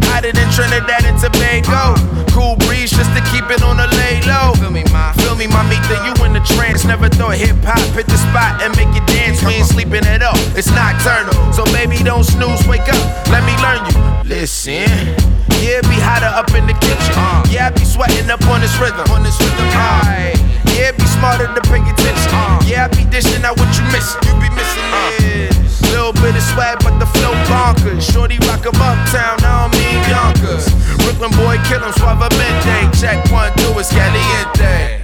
[0.09, 1.95] Hotter than Trinidad and Tobago.
[2.33, 4.55] Cool breeze just to keep it on the lay low.
[4.55, 5.13] Feel me, ma.
[5.13, 6.85] Feel me, mamita, you in the trance.
[6.85, 9.43] Never thought hip hop hit the spot and make you dance.
[9.45, 10.37] We ain't sleeping it up.
[10.57, 11.53] It's nocturnal.
[11.53, 13.29] So baby, don't snooze, wake up.
[13.29, 14.29] Let me learn you.
[14.29, 15.34] Listen.
[15.65, 17.17] Yeah, it be hotter up in the kitchen.
[17.17, 17.41] Uh.
[17.49, 19.09] Yeah, I be sweating up on this rhythm.
[19.09, 19.65] On this rhythm.
[19.73, 20.05] Uh.
[20.05, 20.37] Aye.
[20.77, 22.31] Yeah, be smarter to pay attention.
[22.37, 22.61] Uh.
[22.69, 24.21] Yeah, I be dishing out what you missing.
[24.29, 25.81] You be missing this.
[25.89, 28.05] Little bit of swag, but the flow bonkers.
[28.05, 30.69] Shorty rock 'em uptown, I don't mean Yonkers.
[31.01, 32.93] Brooklyn boy, kill 'em, suavemente.
[33.01, 35.04] Check one, two, it's caliente.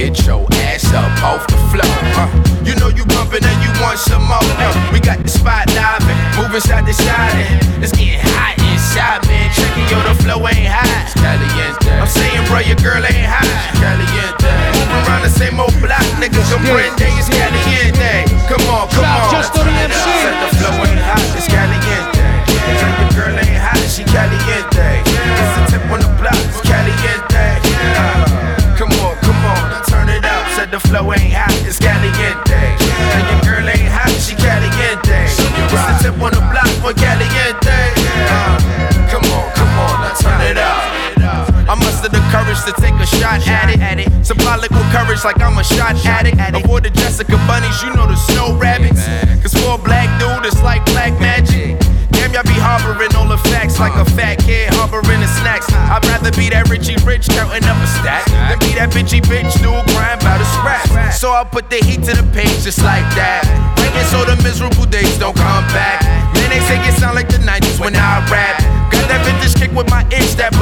[0.00, 1.84] Get your ass up off the floor.
[2.16, 2.24] Uh,
[2.64, 4.40] you know you bumping and you want some more.
[4.56, 7.36] Uh, we got the spot diving, moving side to side.
[7.36, 9.52] And it's getting hot inside, man.
[9.52, 11.04] Checking yo, the flow ain't high.
[11.20, 11.92] Caliente.
[12.00, 13.44] I'm saying, bro, your girl ain't high.
[13.44, 14.48] It's caliente.
[14.72, 16.48] Moving around the same old block, niggas.
[16.48, 18.24] Your brand day is caliente.
[18.48, 19.32] Come on, come Shout on.
[19.36, 20.08] just to the MC.
[20.16, 20.89] The flow
[46.26, 46.64] addict.
[46.64, 49.06] Avoid the Jessica bunnies, you know the snow rabbits.
[49.42, 51.78] Cause for a black dude, it's like black magic.
[52.10, 55.70] Damn, y'all be harboring all the facts like a fat kid harboring the snacks.
[55.72, 59.54] I'd rather be that Richie Rich counting up a stack than be that bitchy bitch
[59.62, 60.84] dude crying about a scrap.
[61.14, 63.46] So I put the heat to the page just like that.
[63.80, 66.02] Waiting so the miserable days don't come back.
[66.36, 68.60] Man, they say it sound like the 90s when I rap.
[68.92, 70.52] Got that vintage kick with my itch, that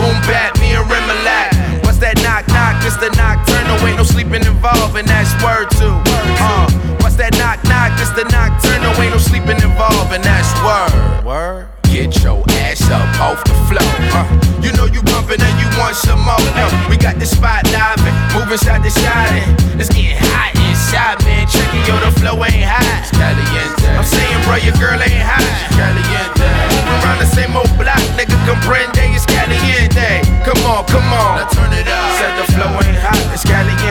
[4.59, 5.95] involved, and that's word too.
[6.43, 6.67] Uh,
[6.99, 7.95] what's that knock knock?
[8.03, 11.23] It's the nocturnal, ain't no sleeping involved, and that's word.
[11.23, 11.71] Word.
[11.87, 13.87] Get your ass up off the floor.
[14.13, 14.27] Uh,
[14.59, 16.43] you know you bumpin' and you want some more.
[16.59, 21.23] Uh, we got the spot diving, moving side to side, and it's getting hot inside,
[21.23, 21.47] man.
[21.47, 22.99] Checking yo, the flow ain't high.
[22.99, 23.89] It's caliente.
[23.95, 25.39] I'm saying, bro, your girl ain't high.
[25.39, 26.45] It's caliente.
[26.45, 29.07] Moving around the same old block, nigga, comprende.
[29.15, 30.27] It's caliente.
[30.45, 31.41] Come on, come on.
[31.41, 32.09] Now turn it up.
[32.21, 33.23] Said the flow ain't hot.
[33.33, 33.88] It's caliente.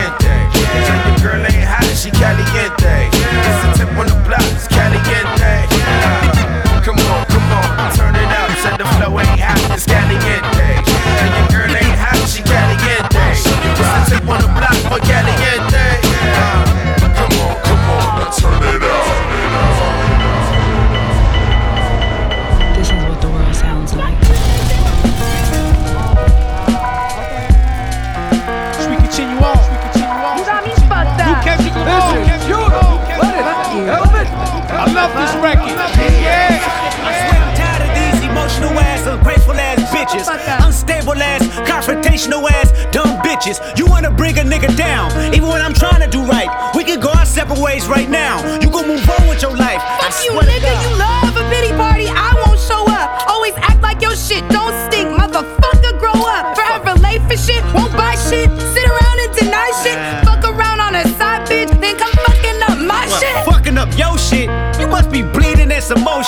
[34.98, 35.78] Love this record.
[36.18, 36.58] Yeah.
[37.06, 40.26] I'm tired of these emotional ass, ungrateful ass bitches.
[40.66, 43.60] Unstable ass, confrontational ass, dumb bitches.
[43.78, 46.50] You wanna bring a nigga down, even when I'm trying to do right.
[46.74, 48.42] We can go our separate ways right now.
[48.58, 49.78] You gon' move on with your life.
[49.80, 50.72] I Fuck you, swear to nigga.
[50.74, 50.82] God.
[50.90, 51.27] You love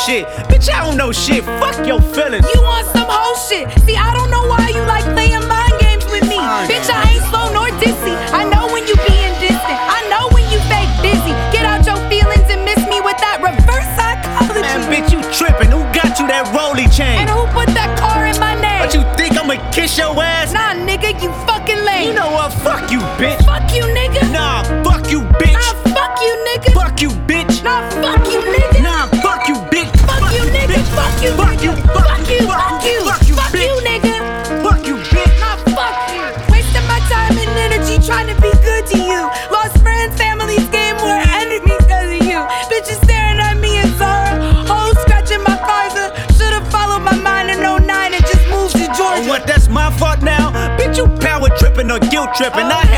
[0.07, 0.25] shit.
[0.49, 1.45] Bitch, I don't know shit.
[1.61, 2.47] Fuck your feelings.
[2.55, 3.69] You want some whole shit.
[3.85, 6.41] See, I don't know why you like playing mind games with me.
[6.69, 8.15] Bitch, I ain't slow nor dizzy.
[8.33, 9.77] I know when you being distant.
[9.77, 11.33] I know when you fake busy.
[11.53, 14.65] Get out your feelings and miss me with that reverse psychology.
[14.65, 15.71] Man, bitch, you tripping.
[15.71, 17.21] Who got you that rolly chain?
[17.21, 18.81] And who put that car in my name?
[18.81, 20.30] But you think I'ma kiss your ass?
[52.41, 52.65] Tripping.
[52.65, 52.90] Oh, I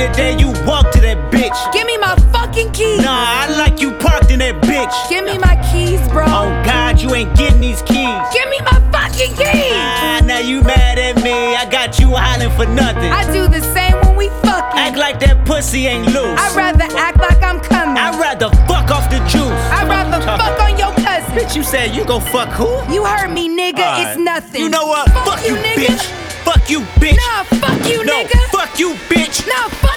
[0.00, 1.58] the day you walk to that bitch.
[1.72, 3.02] Give me my fucking keys.
[3.02, 4.94] Nah, I like you parked in that bitch.
[5.10, 6.24] Give me my keys, bro.
[6.26, 8.20] Oh God, you ain't getting these keys.
[8.32, 9.76] Give me my fucking keys.
[9.76, 11.54] Ah, now you mad at me.
[11.54, 13.12] I got you hollering for nothing.
[13.12, 14.80] I do the same when we fucking.
[14.80, 16.38] Act like that pussy ain't loose.
[16.40, 17.98] I'd rather act like I'm coming.
[18.00, 19.60] I'd rather fuck off the juice.
[19.68, 21.28] I'd rather fuck on your cousin.
[21.36, 22.72] Bitch, you said you gon' fuck who?
[22.92, 23.84] You heard me, nigga.
[23.84, 24.16] Alright.
[24.16, 24.62] It's nothing.
[24.62, 25.10] You know what?
[25.28, 25.92] Fuck, you, nigga.
[25.92, 26.20] bitch.
[26.40, 27.16] Fuck you, bitch.
[27.16, 28.40] Nah, fuck you, no, nigga.
[28.48, 29.46] fuck you, bitch.
[29.46, 29.89] Nah, fuck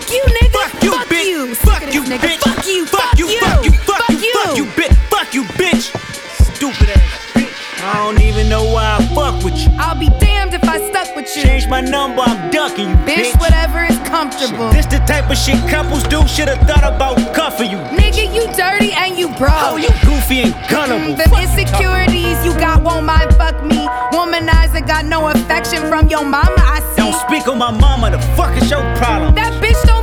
[1.93, 2.03] you.
[2.03, 2.87] Fuck Sick of you, this nigga.
[2.87, 2.87] bitch.
[2.89, 3.27] Fuck you.
[3.39, 4.95] Fuck you, fuck you, fuck you, fuck you, bitch.
[5.09, 6.55] Fuck you, bitch.
[6.55, 7.83] Stupid ass bitch.
[7.83, 9.69] I don't even know why I fuck with you.
[9.77, 11.43] I'll be damned if I stuck with you.
[11.43, 13.39] Change my number, I'm ducking you, Bitch, bitch.
[13.41, 14.69] whatever is comfortable.
[14.71, 16.25] This the type of shit couples do.
[16.27, 17.77] Should've thought about cuffing you.
[17.99, 19.51] Nigga, you dirty and you broke.
[19.67, 21.15] Oh, you goofy and gullible.
[21.15, 23.85] Mm, the insecurities you got won't mind fuck me.
[24.15, 27.01] Womanizer got no affection from your mama, I see.
[27.03, 28.11] Don't speak on my mama.
[28.11, 29.35] The fuck is your problem?
[29.35, 30.02] That bitch don't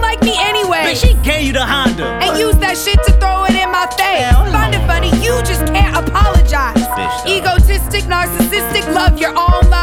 [0.72, 0.92] anyway.
[0.92, 2.06] Bitch, she gave you the Honda.
[2.22, 4.30] and use that shit to throw it in my face.
[4.52, 6.76] Find it funny, you just can't apologize.
[6.76, 7.26] Bitch.
[7.26, 9.79] Egotistic, narcissistic, love your own lives.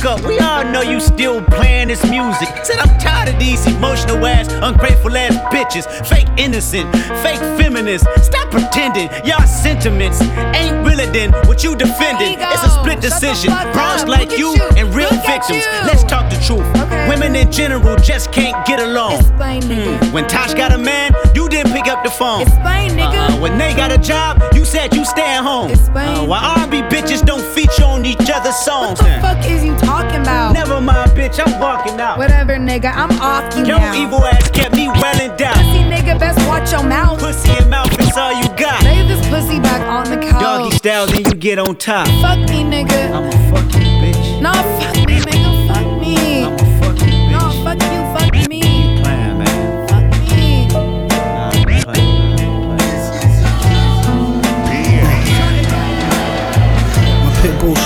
[0.00, 0.26] Fuck up.
[0.26, 2.48] We all know you still playing this music.
[2.64, 5.86] Said I'm tired of these emotional ass, ungrateful ass bitches.
[6.06, 6.92] Fake innocent,
[7.22, 8.06] fake feminists.
[8.22, 9.08] Stop pretending.
[9.24, 10.20] Y'all sentiments
[10.54, 12.38] ain't realer than what you defending.
[12.38, 13.52] It's a split decision.
[13.72, 15.64] Bronze like you and real victims.
[15.84, 16.66] Let's talk the truth.
[17.08, 19.22] Women in general just can't get along.
[19.24, 20.12] Hmm.
[20.12, 22.42] When Tosh got a man, you didn't pick up the phone.
[22.42, 23.30] Explain, nigga.
[23.30, 23.40] Uh-uh.
[23.40, 25.72] When they got a job, you said you stay at home.
[25.72, 29.02] Uh, why R&B bitches don't feature on each other's songs?
[29.02, 30.52] What the fuck is you talking about?
[30.52, 31.44] Never mind, bitch.
[31.44, 32.18] I'm walking out.
[32.18, 32.92] Whatever, nigga.
[32.94, 33.94] I'm off you Your now.
[33.94, 35.54] evil ass kept me well endowed.
[35.56, 37.18] Pussy nigga, best watch your mouth.
[37.18, 38.82] Pussy and mouth is all you got.
[38.84, 40.40] Lay this pussy back on the couch.
[40.40, 42.06] Doggy style, then you get on top.
[42.22, 43.10] Fuck me, nigga.
[43.12, 44.40] I'm a fucking bitch.
[44.40, 45.09] No, fuck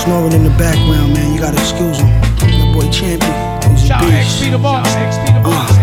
[0.05, 1.33] snoring in the background, man.
[1.33, 2.07] You gotta excuse him.
[2.39, 3.71] That boy Champion.
[3.71, 4.41] He's a Shout beast.
[4.41, 4.87] XP the boss.
[4.87, 5.71] XP the boss.
[5.71, 5.75] Uh.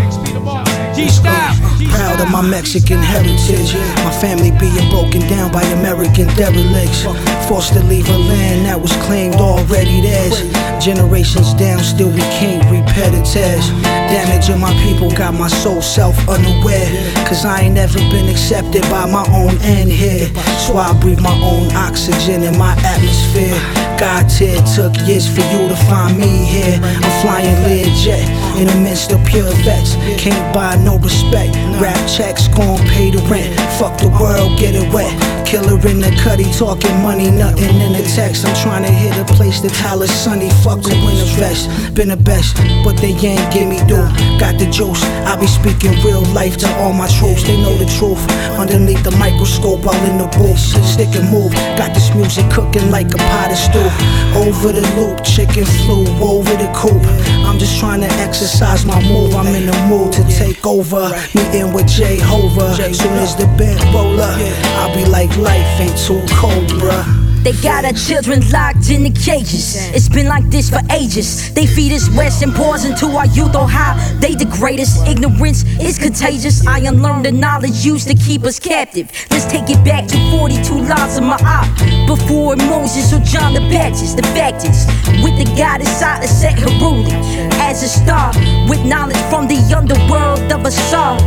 [0.96, 1.61] XP
[1.92, 3.74] Proud of my Mexican heritage.
[4.04, 7.04] My family being broken down by American derelicts.
[7.48, 10.40] Forced to leave a land that was claimed already theirs.
[10.82, 13.68] Generations down, still we can't repair the tears.
[14.10, 16.88] Damage of my people got my soul self unaware.
[17.28, 20.26] Cause I ain't ever been accepted by my own end here.
[20.64, 23.58] So I breathe my own oxygen in my atmosphere.
[24.02, 26.80] God tier took years for you to find me here.
[26.82, 28.26] I'm flying Learjet
[28.58, 29.94] in the midst of pure vets.
[30.18, 31.54] Can't buy no respect.
[31.82, 33.58] Rap checks gon' pay the rent.
[33.74, 35.10] Fuck the world, get it wet.
[35.44, 38.46] Killer in the cutty, talking money, nothing in the text.
[38.46, 40.48] I'm trying to hit a place that's hella sunny.
[40.62, 41.66] Fuck the winter vest.
[41.92, 42.54] Been the best,
[42.86, 43.98] but they ain't give me do.
[44.38, 45.02] Got the juice.
[45.26, 47.42] I be speaking real life to all my troops.
[47.42, 48.22] They know the truth.
[48.54, 50.62] Underneath the microscope, while in the booth.
[50.86, 51.50] Stick and move.
[51.74, 53.90] Got this music cooking like a pot of stew.
[54.38, 57.02] Over the loop, chicken flew over the coop.
[57.42, 59.34] I'm just trying to exercise my move.
[59.34, 61.10] I'm in the mood to take over.
[61.34, 62.74] Meeting with Jay Hova.
[62.94, 64.38] Soon as the band roll up,
[64.78, 67.21] I'll be like, life ain't too cold, bruh.
[67.42, 69.74] They got our children locked in the cages.
[69.92, 71.52] It's been like this for ages.
[71.54, 75.02] They feed us Western poison to our youth on how they degrade us.
[75.08, 76.64] Ignorance is contagious.
[76.68, 79.10] I unlearned the knowledge used to keep us captive.
[79.32, 81.66] Let's take it back to 42 laws of my op.
[82.06, 84.16] Before Moses or John the Baptist.
[84.16, 84.86] The fact is,
[85.24, 87.10] with the God inside, I set her ruling
[87.58, 88.32] as a star.
[88.68, 91.18] With knowledge from the underworld of a song.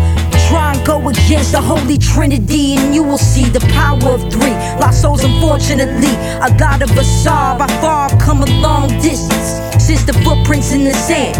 [0.49, 4.53] Try and go against the Holy Trinity, and you will see the power of three.
[4.80, 6.05] Lost souls, unfortunately,
[6.41, 7.58] a God of a saw.
[7.58, 11.36] By far, I've come a long distance since the footprints in the sand.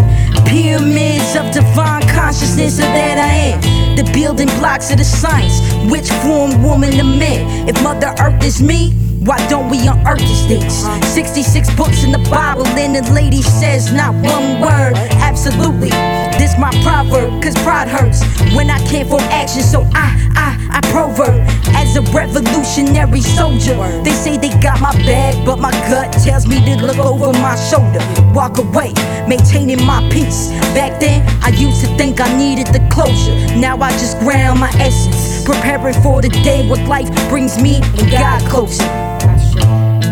[0.46, 3.96] Pyramids of divine consciousness, of that I am.
[3.96, 5.60] The building blocks of the science,
[5.90, 7.68] which form woman to man.
[7.68, 8.94] If Mother Earth is me,
[9.24, 10.74] why don't we unearth these things?
[11.14, 14.94] 66 books in the Bible, and the lady says not one word.
[15.22, 15.90] Absolutely.
[16.38, 18.22] This my proverb, cause pride hurts
[18.54, 21.42] when I can't form action, so I, I, I proverb.
[21.76, 26.64] As a revolutionary soldier, they say they got my back, but my gut tells me
[26.64, 28.00] to look over my shoulder.
[28.32, 28.92] Walk away,
[29.28, 30.50] maintaining my peace.
[30.74, 33.34] Back then, I used to think I needed the closure.
[33.56, 38.10] Now I just ground my essence, preparing for the day what life brings me and
[38.10, 38.82] God closer.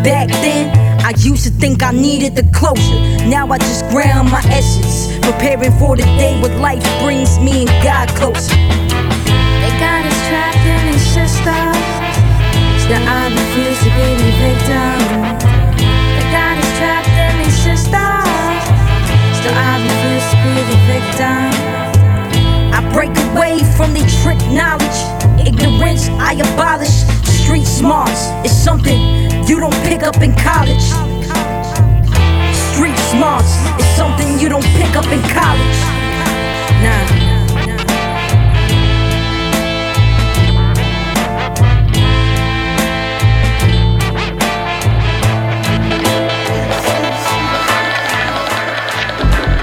[0.01, 0.71] Back then,
[1.05, 3.27] I used to think I needed the closure.
[3.27, 7.83] Now I just ground my essence, preparing for the day what life brings me and
[7.83, 8.55] God closer.
[8.55, 11.67] They got us trapped in a system.
[12.79, 15.04] Still, I refuse to be the victim.
[30.15, 30.83] Up in college.
[32.71, 35.79] Street smarts is something you don't pick up in college.
[36.83, 37.05] Nah.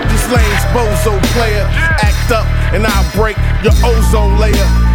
[0.08, 1.66] This lane's bozo player.
[2.02, 4.91] Act up and I'll break your ozone layer.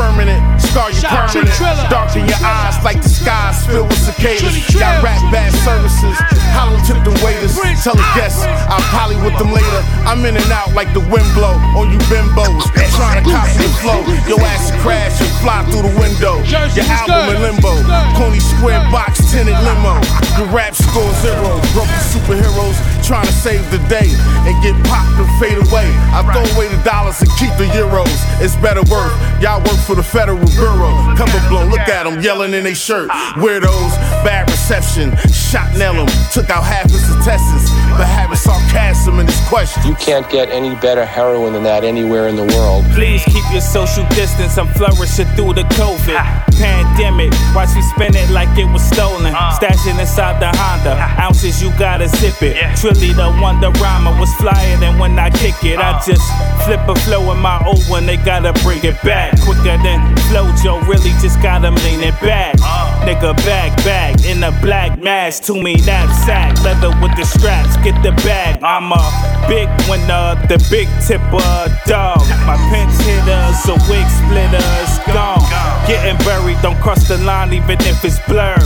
[0.00, 1.92] Firmament, scar your Shout out to permanent.
[1.92, 4.56] Darken your eyes like the skies filled with cicadas.
[4.72, 6.16] Got rap bad services.
[6.56, 7.52] Hollow tip the waiters.
[7.84, 8.40] Tell the guests
[8.72, 9.80] I'll poly with them later.
[10.08, 12.64] I'm in and out like the wind blow on you bimbos.
[12.96, 14.00] Trying to copy the flow.
[14.24, 16.40] Your ass crash and fly through the window.
[16.48, 17.76] Your album in limbo.
[18.16, 20.00] Coney square box tinted limo.
[20.40, 21.60] Your rap score zero.
[21.76, 22.80] Broken superheroes
[23.10, 24.06] trying to save the day
[24.46, 25.90] and get popped and fade away.
[26.14, 28.06] I throw away the dollars and keep the euros.
[28.38, 29.10] It's better worth.
[29.42, 30.94] Y'all work for the Federal Bureau.
[31.18, 33.10] Cover blow, look at them yelling in their shirt.
[33.34, 35.10] Weirdos, bad reception.
[35.26, 37.66] Shot Nellum, took out half his intestines,
[38.00, 39.84] but having sarcasm in his question.
[39.84, 42.86] You can't get any better heroin than that anywhere in the world.
[42.96, 44.56] Please keep your social distance.
[44.56, 46.16] I'm flourishing through the COVID
[46.56, 47.30] pandemic.
[47.54, 49.34] Watch me spend it like it was stolen.
[49.36, 49.52] Uh.
[49.52, 50.96] Stashing inside the Honda.
[51.20, 52.56] Ounces, you gotta zip it.
[52.76, 55.78] Truly, the wonder rhymer was flyer than when I kick it.
[55.78, 56.02] I uh.
[56.02, 56.24] just
[56.64, 58.06] flip a flow in my old one.
[58.06, 60.80] They gotta bring it back quicker than Flojo.
[60.88, 62.56] Really just got them leaning back.
[62.62, 63.04] Uh.
[63.04, 65.44] Nigga, back, back in a black mask.
[65.44, 66.62] To me, knapsack.
[66.62, 67.76] Leather with the straps.
[67.78, 68.62] Get the bag.
[68.62, 69.02] I'm a
[69.48, 70.36] big winner.
[70.46, 72.22] The big tipper dog.
[72.46, 74.90] My pinch hitters, a wig splitters.
[75.10, 75.42] Gone.
[75.86, 78.60] Getting buried, don't cross the line even if it's blurred.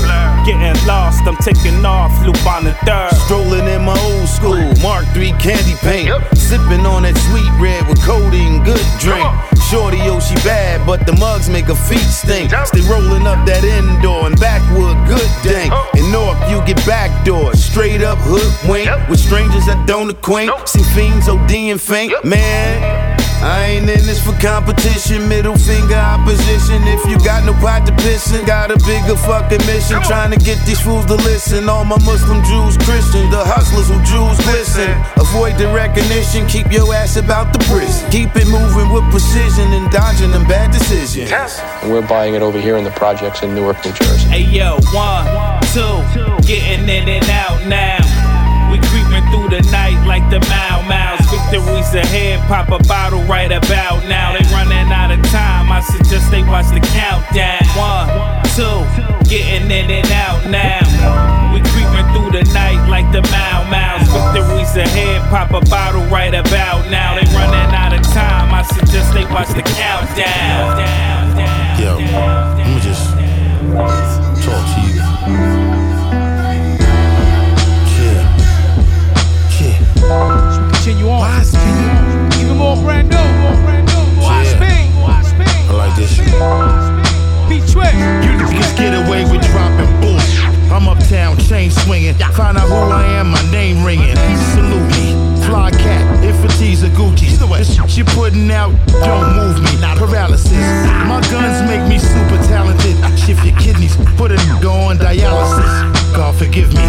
[0.45, 2.13] Getting lost, I'm taking off.
[2.27, 3.15] Loop on the third.
[3.25, 6.11] Strolling in my old school, Mark 3 candy paint.
[6.37, 9.25] Sipping on that sweet red with codeine, good drink.
[9.71, 12.51] Shorty, oh, she bad, but the mugs make her feet stink.
[12.67, 15.73] Stay rolling up that indoor and backwood, good dang.
[15.97, 18.89] In North, you get backdoor, straight up hoodwink.
[19.09, 20.53] With strangers that don't acquaint.
[20.69, 23.04] See fiends OD and faint, man.
[23.45, 26.81] I ain't in this for competition, middle finger opposition.
[26.89, 30.01] If you got no pot to piss in, got a bigger fucking mission.
[30.01, 31.69] Trying to get these fools to listen.
[31.69, 34.89] All my Muslim Jews, Christians, the hustlers who Jews listen.
[35.21, 38.09] Avoid the recognition, keep your ass about the prison.
[38.11, 41.29] Keep it moving with precision and dodging them bad decisions.
[41.85, 44.25] And we're buying it over here in the projects in Newark, New Jersey.
[44.25, 45.29] Hey yo, one,
[45.77, 46.01] two,
[46.49, 48.01] getting in and out now.
[48.73, 51.24] We creeping through the night like the Mau Mau's.
[51.55, 54.33] Victory's ahead, pop a bottle right about now.
[54.35, 57.63] They running out of time, I suggest they watch the countdown.
[57.79, 58.11] One,
[58.59, 58.83] two,
[59.31, 60.83] getting in and out now.
[61.55, 64.03] We creeping through the night like the Mau Mau's.
[64.35, 67.15] Victory's ahead, pop a bottle right about now.
[67.15, 70.75] They running out of time, I suggest they watch the countdown.
[71.79, 71.99] Yo,
[72.59, 73.15] let me just
[74.43, 75.64] talk to you.
[81.25, 82.33] Continue on.
[82.41, 83.17] Even more brand new.
[84.21, 84.61] Watch Yeah.
[84.61, 84.75] me.
[85.69, 86.29] I like this shit.
[87.73, 87.95] Trick.
[87.95, 90.45] You just get away with dropping bullshit.
[90.71, 92.15] I'm uptown, chain swinging.
[92.35, 94.17] Find out who I am, my name ringing.
[94.55, 95.07] Salute me.
[95.47, 97.35] Fly cat, if it's a Gucci.
[97.39, 99.81] The shit you putting out don't move me.
[99.81, 100.53] Not paralysis.
[101.07, 102.97] My guns make me super talented.
[103.19, 106.15] Shift your kidneys, put a nigga on dialysis.
[106.15, 106.83] God forgive me.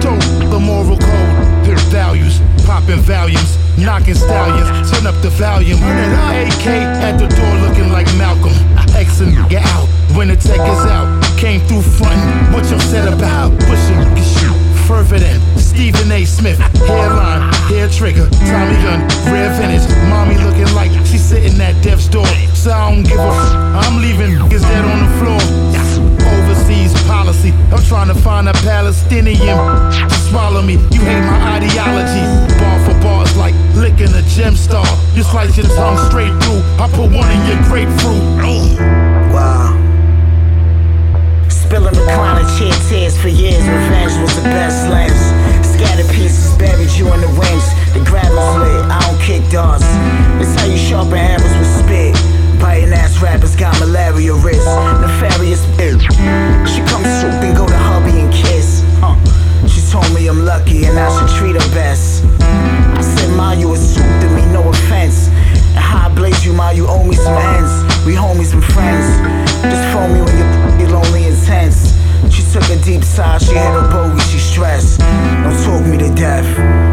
[0.00, 0.20] Don't
[0.50, 5.78] the moral code, hit values, popping volumes, knocking stallions, turn up the volume.
[5.78, 6.66] AK
[7.02, 8.52] at the door looking like Malcolm.
[8.94, 11.08] A nigga out when the tech is out.
[11.38, 12.18] Came through front,
[12.52, 16.24] what you said about pushing nigga shit further than Stephen A.
[16.24, 16.58] Smith.
[16.86, 19.00] Hairline, hair trigger, Tommy gun,
[19.32, 19.88] rare vintage.
[20.08, 22.26] Mommy looking like she's sitting at death's door.
[22.54, 25.42] So I don't give a f- I'm leaving niggas dead on the floor.
[26.34, 27.52] Overseas policy.
[27.72, 29.58] I'm trying to find a Palestinian
[30.28, 30.74] swallow me.
[30.74, 32.24] You hate my ideology.
[32.58, 33.54] Bar for bars like
[34.02, 34.86] licking a gem star.
[35.14, 36.62] You slice your tongue straight through.
[36.78, 38.22] I put one in your grapefruit.
[39.32, 39.78] Wow.
[41.48, 43.62] Spilling recliner chair tears for years.
[43.62, 45.22] Revenge was the best lens.
[45.66, 47.66] Scattered pieces buried you in the rims.
[47.94, 48.84] The gravel's lit.
[48.90, 49.84] I don't kick darts.
[50.40, 52.14] It's how you sharpen hammers with spit.
[52.60, 54.66] Biting ass rappers got malaria risk.
[55.00, 56.02] Nefarious bitch.
[56.68, 58.82] She comes through, then go to hubby and kiss.
[59.00, 59.16] Huh.
[59.66, 62.81] She told me I'm lucky and I should treat her best.
[63.36, 65.28] Ma, you soup to me, no offense.
[65.74, 67.72] And how I blaze you, Ma, you owe me some ends.
[68.04, 69.06] We homies and friends.
[69.62, 71.92] Just phone me when you're lonely and tense.
[72.30, 75.00] She took a deep sigh, she hit a bogey, she stressed.
[75.00, 76.46] Don't talk me to death.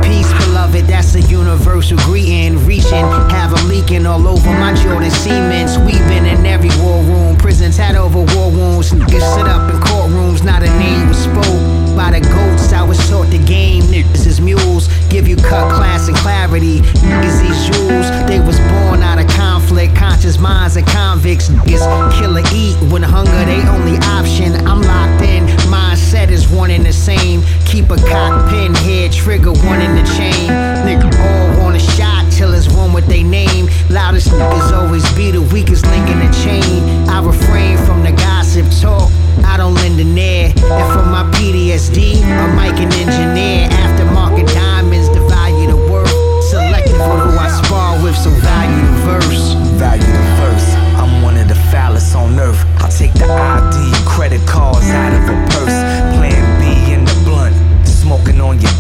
[0.04, 2.66] Peace, beloved, that's a universal greeting.
[2.66, 5.78] Reaching, have them leaking all over my Jordan Siemens.
[5.78, 8.92] We've been in every war room, prisons had over war wounds.
[8.92, 11.89] Niggas sit up in courtrooms, not a name was spoke.
[12.00, 13.84] By the goats, I was taught the game.
[13.84, 16.80] Niggas is mules, give you cut class and clarity.
[16.80, 19.97] Niggas these jewels, they was born out of conflict.
[19.97, 21.50] Conscious minds and convicts.
[21.50, 24.56] Niggas kill or eat when hunger they only option.
[24.66, 27.43] I'm locked in, mindset is one and the same.
[27.66, 30.47] Keep a cock pin, head trigger, one in the chain.
[30.88, 33.68] Nigga all want a shot till it's one with they name.
[33.89, 37.10] Loudest niggas always be the weakest link in the chain.
[37.10, 38.14] I refrain from the
[38.64, 39.12] gossip talk.
[39.45, 40.47] I don't lend an ear.
[40.47, 43.70] And from my PTSD, a mic and engineer.
[43.70, 46.10] Aftermarket diamonds, the value the worth.
[46.49, 49.53] Selective with who I spar with, so value the verse.
[49.78, 50.76] Value the verse.
[50.99, 52.64] I'm one of the foulest on earth.
[52.78, 55.80] I'll take the ID credit cards out of a purse.
[56.18, 57.55] Plan B in the blunt,
[57.88, 58.78] smoking on you.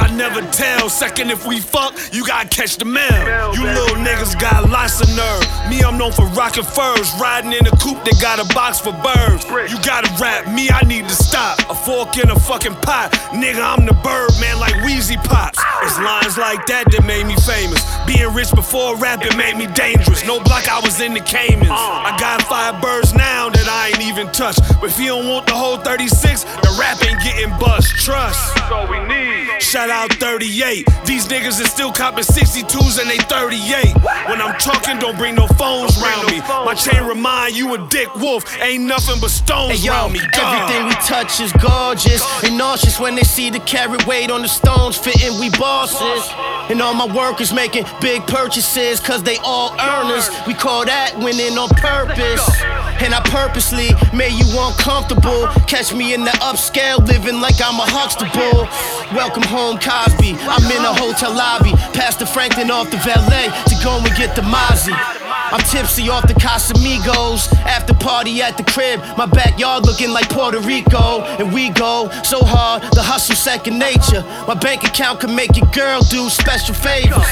[0.00, 0.88] I never tell.
[0.88, 3.54] Second, if we fuck, you gotta catch the mail.
[3.54, 5.44] You little niggas got lots of nerve.
[5.68, 8.92] Me, I'm known for rocking furs, riding in a coupe that got a box for
[9.04, 9.44] birds.
[9.70, 11.58] You gotta rap, me, I need to stop.
[11.68, 13.12] A fork in a fucking pot.
[13.32, 15.58] Nigga, I'm the bird man like Weezy Pops.
[15.82, 17.84] It's lines like that that made me famous.
[18.06, 20.24] Being rich before rapping made me dangerous.
[20.26, 21.70] No block, I was in the Caymans.
[21.70, 24.60] I got five birds now that I ain't even touched.
[24.80, 27.88] But if you don't want the whole 36, the rap ain't getting bust.
[28.00, 28.56] Trust.
[28.56, 29.60] That's all we need.
[29.62, 30.88] Shout out 38.
[31.04, 33.94] These niggas is still copping 62s and they 38.
[34.28, 36.38] When I'm talking, don't bring no phones round me.
[36.40, 38.44] My chain remind you a dick wolf.
[38.60, 40.20] Ain't nothing but stones Hey yo, round me.
[40.32, 40.70] God.
[40.70, 44.48] everything we touch is gorgeous and nauseous when they see the carry weight on the
[44.48, 45.38] stones fitting.
[45.40, 46.30] We bosses,
[46.70, 50.30] and all my workers making big purchases cause they all earners.
[50.46, 52.62] We call that winning on purpose.
[53.02, 55.48] And I purposely made you uncomfortable.
[55.66, 58.68] Catch me in the upscale, living like I'm a Huxtable.
[59.16, 60.36] Welcome home, Cosby.
[60.40, 61.72] I'm in a hotel lobby.
[61.96, 64.94] Past the Franklin off the valet to go and get the Mozzie.
[64.94, 67.52] I'm tipsy off the Casamigos.
[67.64, 71.22] After party at the crib, my backyard looking like Puerto Rico.
[71.22, 74.22] And we go so hard, the hustle second nature.
[74.46, 77.26] My bank account can make your girl do special favors.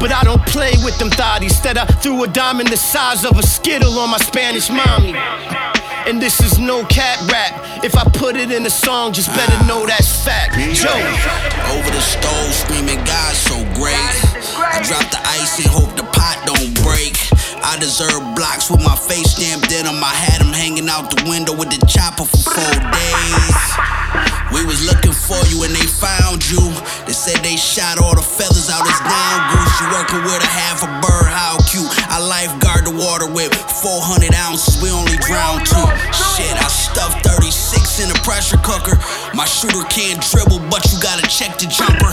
[0.00, 1.54] But I don't play with them thotties.
[1.54, 5.14] Instead, I threw a diamond the size of a skittle on my Spanish mommy.
[6.06, 7.82] And this is no cat rap.
[7.82, 10.52] If I put it in a song, just better know that's fact.
[10.76, 10.92] Joe.
[11.72, 13.96] Over the stove, screaming, God so great.
[14.60, 17.16] I drop the ice and hope the pot don't break.
[17.64, 20.04] I deserve blocks with my face stamped in them.
[20.04, 23.58] I had them hanging out the window with the chopper for four days.
[24.52, 26.60] We was looking for you and they found you.
[27.08, 29.74] They said they shot all the feathers out his down goose.
[29.80, 31.53] You working with a half a bird, how cute.
[31.53, 31.53] I
[32.34, 35.86] lifeguard the water with 400 ounces, we only drown two.
[36.34, 38.98] Shit, I stuffed 36 in a pressure cooker.
[39.38, 42.10] My shooter can't dribble, but you gotta check the jumper.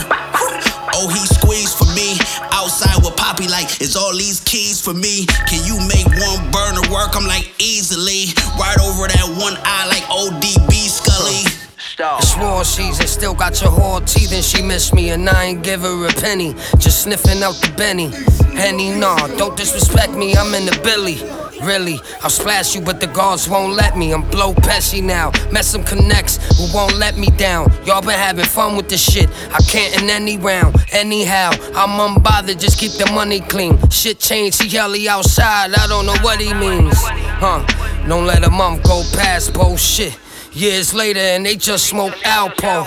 [0.94, 2.14] Oh, he squeezed for me.
[2.54, 5.26] Outside with Poppy, like, is all these keys for me?
[5.50, 7.18] Can you make one burner work?
[7.18, 8.30] I'm like, easily.
[8.54, 11.61] Right over that one eye, like ODB Scully.
[11.98, 15.62] It's war season, still got your whole teeth and she miss me and I ain't
[15.62, 16.54] give her a penny.
[16.78, 18.10] Just sniffing out the Benny.
[18.56, 21.20] Henny, nah, don't disrespect me, I'm in the Billy.
[21.62, 24.12] Really, I'll splash you, but the guards won't let me.
[24.12, 25.32] I'm blow pesky now.
[25.52, 27.70] Met some connects who won't let me down.
[27.84, 29.28] Y'all been having fun with this shit.
[29.52, 30.74] I can't in any round.
[30.92, 33.78] Anyhow, I'm unbothered, just keep the money clean.
[33.90, 35.74] Shit changed, he helly outside.
[35.74, 36.94] I don't know what he means.
[36.96, 37.64] Huh?
[38.08, 40.18] Don't let a month go past bullshit.
[40.54, 42.86] Years later, and they just smoke Alpo.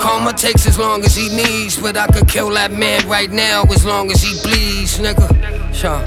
[0.00, 3.64] Karma takes as long as he needs, but I could kill that man right now
[3.64, 5.28] as long as he bleeds, nigga.
[5.74, 6.02] Sure.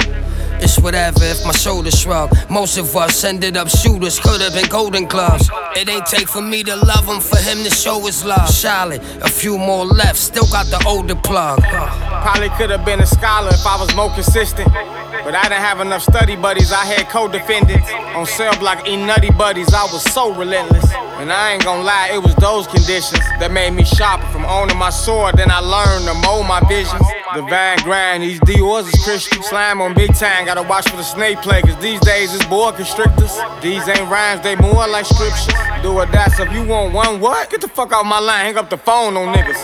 [0.62, 2.36] It's whatever if my shoulders shrug.
[2.50, 5.50] Most of us ended up shooters, could have been golden gloves.
[5.76, 8.50] It ain't take for me to love him, for him to show his love.
[8.50, 11.62] Charlotte, a few more left, still got the older plug.
[11.62, 14.72] Probably could have been a scholar if I was more consistent.
[15.24, 17.90] But I didn't have enough study buddies, I had co defendants.
[18.16, 20.86] On cell block, eating nutty buddies, I was so relentless.
[21.20, 24.26] And I ain't gonna lie, it was those conditions that made me sharper.
[24.28, 27.04] From owning my sword, then I learned to mold my visions.
[27.36, 29.44] Divine grind, these Dior's is Christian.
[29.44, 32.74] Slam on big time, gotta watch for the snake play, cause these days it's boa
[32.74, 33.38] constrictors.
[33.62, 35.54] These ain't rhymes, they more like scripture.
[35.84, 37.52] Do or die, so if you want one, what?
[37.52, 39.62] Get the fuck out my line, hang up the phone on niggas.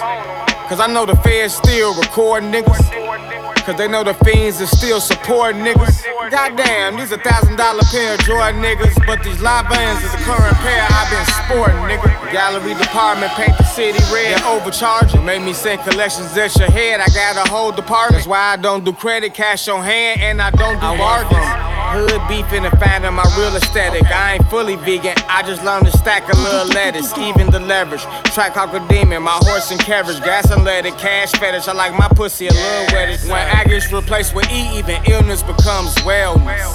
[0.70, 3.55] Cause I know the feds still record niggas.
[3.66, 6.06] Cause they know the fiends is still supporting niggas.
[6.30, 8.94] Goddamn, these a thousand dollar pair of Jordan niggas.
[9.08, 12.32] But these live bands is the current pair I've been sporting, nigga.
[12.32, 14.38] Gallery department paint the city red.
[14.38, 15.26] They're Overcharging.
[15.26, 17.02] Made me send collections at your head.
[17.02, 18.18] I got a whole department.
[18.18, 21.75] That's why I don't do credit, cash on hand, and I don't do bargains.
[21.96, 24.04] Hood beefing and finding my real aesthetic.
[24.12, 28.04] I ain't fully vegan, I just learned to stack a little lettuce, even the leverage.
[28.36, 31.70] Track Hawker Demon, my horse and carriage, gas and leaded, cash fetish.
[31.70, 33.24] I like my pussy a little wettish.
[33.30, 36.68] When gets replaced with E, even illness becomes wellness.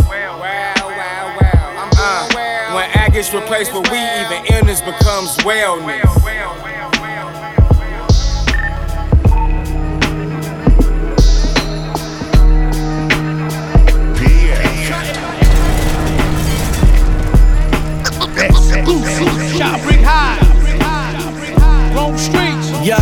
[2.03, 6.01] Uh, when gets replaced with we, even illness becomes wellness.
[18.41, 20.39] Shot bring high.
[21.95, 22.87] Rome Streetz.
[22.87, 22.97] Yo,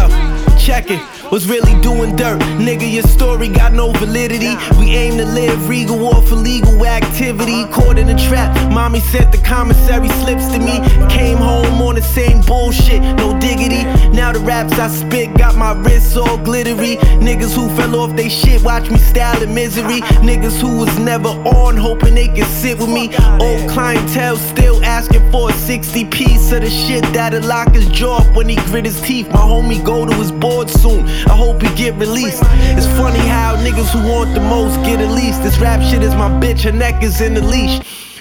[0.59, 1.18] check it.
[1.31, 2.41] Was really doing dirt.
[2.59, 4.55] Nigga, your story got no validity.
[4.79, 7.65] We aim to live regal off illegal activity.
[7.73, 10.81] Caught in a trap, mommy sent the commissary slips to me.
[11.09, 13.85] Came home on the same bullshit, no diggity.
[14.11, 16.97] Now the raps I spit got my wrists all glittery.
[17.21, 20.01] Niggas who fell off they shit, watch me style in misery.
[20.23, 23.15] Niggas who was never on, hoping they could sit with me.
[23.41, 28.23] Old clientele still asking for a 60 piece of the shit that'll lock his jaw
[28.35, 29.29] when he grit his teeth.
[29.29, 31.07] My homie go to his board soon.
[31.27, 32.43] I hope he get released.
[32.77, 35.43] It's funny how niggas who want the most get at least.
[35.43, 37.81] This rap shit is my bitch, her neck is in the leash.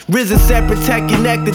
[0.09, 1.11] Risen said protect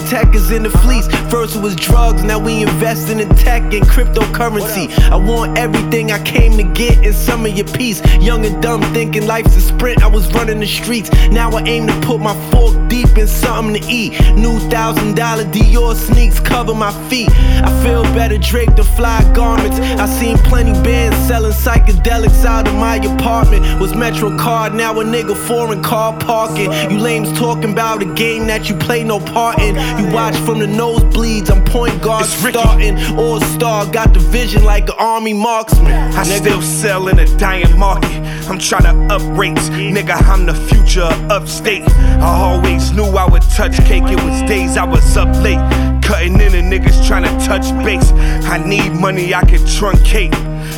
[0.09, 1.07] tech is in the fleece.
[1.31, 4.93] First it was drugs, now we investing in tech and cryptocurrency.
[5.09, 7.99] I want everything I came to get in some of your piece.
[8.21, 10.03] Young and dumb, thinking life's a sprint.
[10.03, 11.09] I was running the streets.
[11.31, 14.21] Now I aim to put my fork deep in something to eat.
[14.35, 17.29] New thousand dollar Dior sneaks cover my feet.
[17.31, 19.79] I feel better draped in fly garments.
[19.79, 23.81] I seen plenty bands selling psychedelics out of my apartment.
[23.81, 26.71] Was Metro card, now a nigga foreign car parking.
[26.91, 29.75] You lames talking about a game that you play no part in.
[29.75, 32.97] You watch from the nosebleeds, I'm point guard starting.
[33.17, 35.91] All star, got the vision like an army marksman.
[36.15, 38.11] I still sell in a dying market.
[38.49, 39.69] I'm trying to up rates.
[39.69, 41.83] Nigga, I'm the future of upstate.
[41.89, 44.03] I always knew I would touch cake.
[44.05, 45.59] It was days I was up late.
[46.03, 48.11] Cutting in and niggas trying to touch base.
[48.45, 50.33] I need money I can truncate.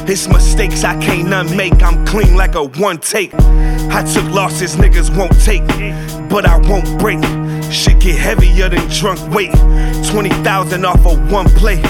[0.07, 1.81] It's mistakes I can't unmake.
[1.81, 3.33] I'm clean like a one take.
[3.33, 5.65] I took losses niggas won't take,
[6.29, 7.21] but I won't break.
[7.75, 9.51] Shit get heavier than drunk weight.
[10.09, 11.81] 20,000 off of one play.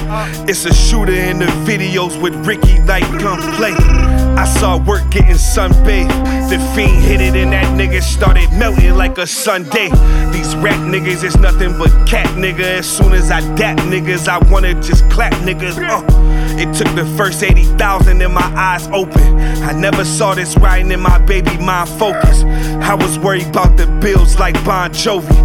[0.48, 4.05] It's a shooter in the videos with Ricky like gunplay.
[4.38, 6.50] I saw work getting sunbathed.
[6.50, 9.90] The fiend hit it and that nigga started melting like a Sunday.
[10.32, 12.80] These rap niggas is nothing but cat nigga.
[12.80, 15.78] As soon as I dap niggas, I wanna just clap niggas.
[15.78, 16.04] Uh.
[16.58, 19.40] It took the first 80,000 and my eyes open.
[19.64, 22.44] I never saw this riding in my baby mind focus.
[22.84, 25.36] I was worried about the bills like Bon Jovi.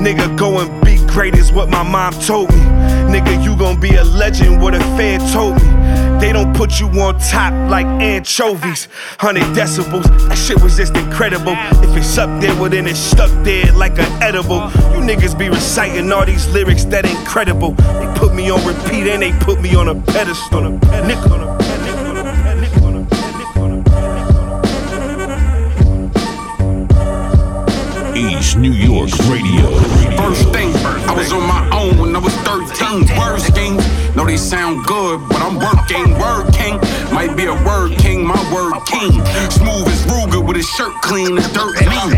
[0.00, 2.60] Nigga, go and be great is what my mom told me.
[3.12, 5.75] Nigga, you gon' be a legend, what a fan told me.
[6.20, 8.86] They don't put you on top like anchovies.
[9.20, 11.54] 100 decibels, that shit was just incredible.
[11.84, 14.58] If it's up there, well then it's stuck there like an edible.
[14.92, 17.72] You niggas be reciting all these lyrics that ain't credible.
[17.72, 20.70] They put me on repeat and they put me on a pedestal.
[21.06, 21.46] Nickel.
[28.16, 29.76] East New York Radio.
[30.16, 30.74] First thing,
[31.06, 33.06] I was on my own when I was 13.
[33.18, 33.76] Worst game,
[34.16, 36.18] know they sound good, but I'm working.
[36.18, 36.80] Word king,
[37.12, 39.12] might be a word king, my word king.
[39.52, 42.16] Smooth as Ruger with his shirt clean as dirt mean.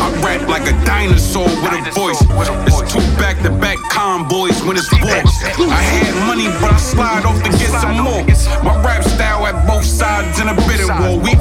[0.00, 2.20] I rap like a dinosaur with a voice.
[2.66, 5.20] It's two back to back convoys when it's war.
[5.68, 8.24] I had money, but I slide off to get some more.
[8.64, 11.20] My rap style at both sides in a bidding war.
[11.20, 11.36] We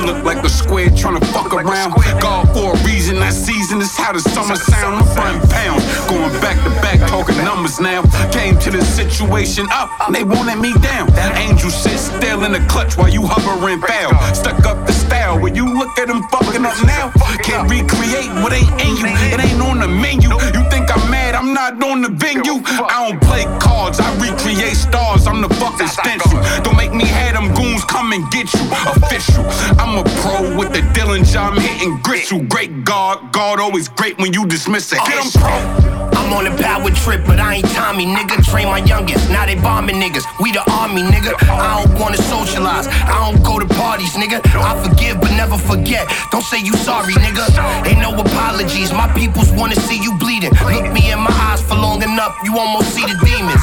[0.00, 1.94] look like a square trying to fuck around.
[2.20, 4.96] God for a reason, that season is how the summer sound.
[4.96, 8.02] I'm frontin' pound, going back to back, talking numbers now.
[8.30, 11.08] Came to the situation up, and they wanted me down.
[11.12, 14.12] That angel sit still in the clutch while you hovering foul.
[14.34, 17.12] Stuck up the style when you look at them fucking up now.
[17.42, 20.30] Can't recreate what ain't in you, it ain't on the menu.
[20.30, 22.62] You think I'm mad, I'm not on the venue.
[22.66, 26.40] I don't play cards, I recreate stars, I'm the fucking stencil.
[26.62, 28.60] Don't make me have them goons come and get you.
[28.86, 29.44] Official,
[29.78, 32.42] I'm a pro with the Dillinger, I'm hitting grit you.
[32.42, 35.18] Great God, God always great when you dismiss a hit.
[35.20, 36.00] I'm pro.
[36.18, 38.44] I'm on a power trip, but I ain't Tommy, nigga.
[38.44, 40.24] Train my youngest, now they bombing niggas.
[40.40, 41.34] We the army, nigga.
[41.48, 44.40] I don't wanna socialize, I don't go to parties, nigga.
[44.54, 46.08] I forgive, but never forget.
[46.30, 47.44] Don't say you sorry, nigga.
[47.86, 50.52] Ain't no apologies, my peoples wanna see you bleeding.
[50.70, 53.62] Look me in my eyes for long enough, you almost see the demons.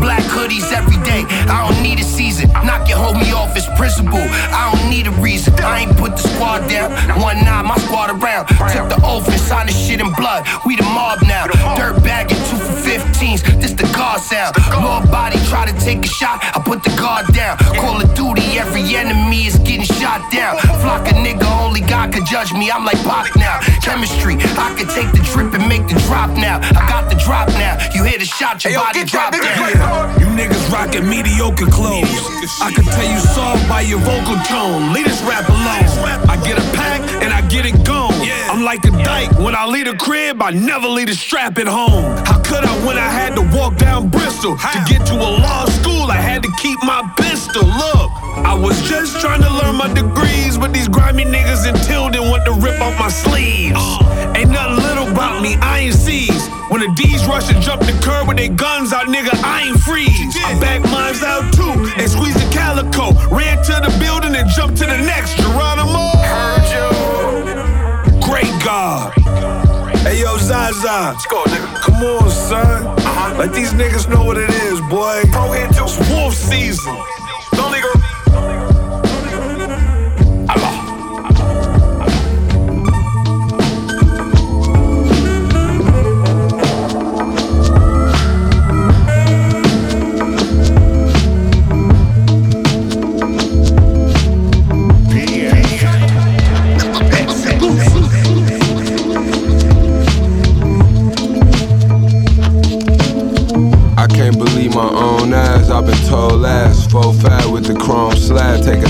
[0.00, 2.50] Black hoodies every day, I don't need a season.
[2.64, 5.54] Knock your hold me off as principal, I don't need a reason.
[5.60, 6.90] I ain't put the squad down,
[7.20, 8.46] one night my squad around.
[8.48, 10.46] Took the oath and signed the shit in blood.
[10.64, 11.46] We the mob now.
[11.76, 13.42] Dirt bag and two for 15s.
[13.60, 14.56] This the guard sound.
[14.82, 16.40] Lord body try to take a shot.
[16.42, 17.58] I put the guard down.
[17.80, 20.58] Call of Duty, every enemy is getting shot down.
[20.82, 22.70] Flock a nigga, only God can judge me.
[22.70, 23.60] I'm like Pac now.
[23.82, 26.58] Chemistry, I can take the trip and make the drop now.
[26.60, 27.78] I got the drop now.
[27.94, 30.20] You hear the shot, your body drop down.
[30.20, 32.10] You niggas rockin' mediocre clothes.
[32.60, 33.18] I can tell you
[33.68, 34.92] by your vocal tone.
[34.92, 35.66] Leave this rap alone.
[36.28, 38.12] I get a pack and I get it gone.
[38.50, 39.30] I'm like a dyke.
[39.38, 42.16] When I leave the crib, I never leave the strap at home.
[42.26, 44.56] How could I when I had to walk down Bristol?
[44.56, 47.64] To get to a law school, I had to keep my pistol.
[47.64, 48.10] Look,
[48.44, 52.44] I was just trying to learn my degrees, but these grimy niggas in Tilden want
[52.46, 53.76] to rip off my sleeves.
[53.76, 54.34] Uh.
[54.36, 56.50] Ain't nothing little about me, I ain't seized.
[56.68, 59.80] When the D's rush and jump the curb with their guns out, nigga, I ain't
[59.80, 60.36] freeze.
[60.44, 61.85] I back mines out too
[62.92, 63.26] squeeze.
[63.30, 65.36] Ran to the building and jumped to the next.
[65.36, 66.10] Geronimo.
[66.22, 68.20] Heard you.
[68.20, 69.12] Great God.
[70.06, 71.12] Hey yo, Zaza.
[71.12, 71.74] Let's go, nigga.
[71.82, 72.86] Come on, son.
[72.86, 73.36] Uh-huh.
[73.38, 74.55] Let these niggas know what it is,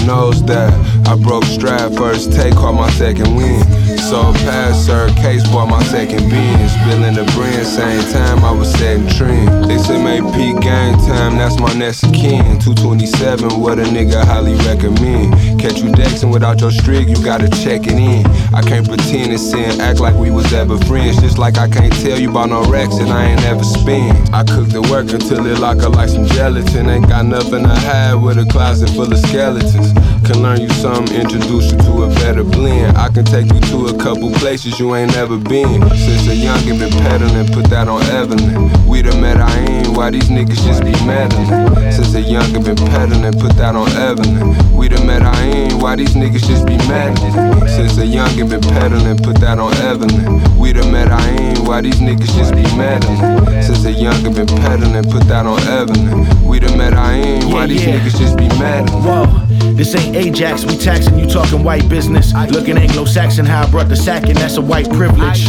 [0.07, 1.09] nose dive.
[1.09, 3.86] I broke stride first take, caught my second win.
[4.07, 6.69] So pass, sir, case, bought my second bean.
[6.69, 9.67] Spilling the brand, same time I was setting trend.
[10.07, 12.61] Make peak game time, that's my next kin.
[12.61, 15.35] 227, what a nigga highly recommend.
[15.61, 18.25] Catch you dexing without your strig, you gotta check it in.
[18.55, 21.21] I can't pretend and sin, act like we was ever friends.
[21.21, 24.15] Just like I can't tell you about no Rex and I ain't ever spin.
[24.33, 26.89] I cook the work until it lock up like some gelatin.
[26.89, 29.93] Ain't got nothing to hide with a closet full of skeletons.
[30.27, 32.99] Can learn you something, introduce you to a better blend.
[32.99, 35.81] I can take you to a couple places you ain't never been.
[35.91, 38.69] Since a youngin' been peddling, put that on Evelyn.
[38.89, 41.47] We done met I ain't, why these niggas just be meddling?
[41.93, 44.77] Since a youngin' been peddling, put that on Evelyn.
[44.77, 47.69] We done met I ain't, why these niggas just be meddling?
[47.69, 50.59] Since a youngin' been peddling, put that on Evelyn.
[50.59, 53.63] We done met I ain't, why these niggas just be meddling?
[53.63, 56.45] Since a youngin' been peddling, put that on Evelyn.
[56.45, 59.46] We done met I ain't, why these niggas just be meddling?
[59.77, 62.33] This ain't Ajax, we taxing you talking white business.
[62.51, 65.45] Looking Anglo Saxon, how I brought the sack, and that's a white privilege.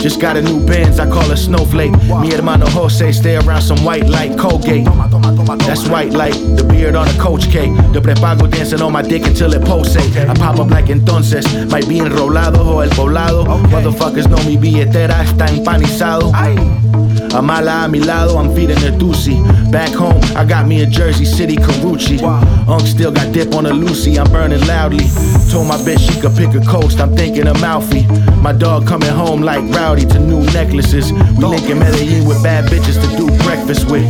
[0.00, 1.92] Just got a new Benz, I call it Snowflake.
[1.92, 4.86] Mi hermano Jose, stay around some white light, Colgate.
[5.66, 7.74] That's white light, the beard on a coach cake.
[7.92, 10.16] The prepago dancing on my dick until it pulsate.
[10.16, 13.44] I pop up like entonces, might be enrolado o el poblado.
[13.68, 16.32] Motherfuckers know me billetera está empanizado.
[17.34, 19.36] A mala a mi lado, I'm feeding the doozy.
[19.70, 22.18] Back home, I got me a Jersey City Carucci.
[22.68, 25.04] Unk still got dip on a Lucy, I'm burning loudly.
[25.50, 28.06] Told my bitch she could pick a coast, I'm thinking of Malfi.
[28.42, 31.12] My dog coming home like rowdy to new necklaces.
[31.12, 34.06] We linking Medellin with bad bitches to do breakfast with.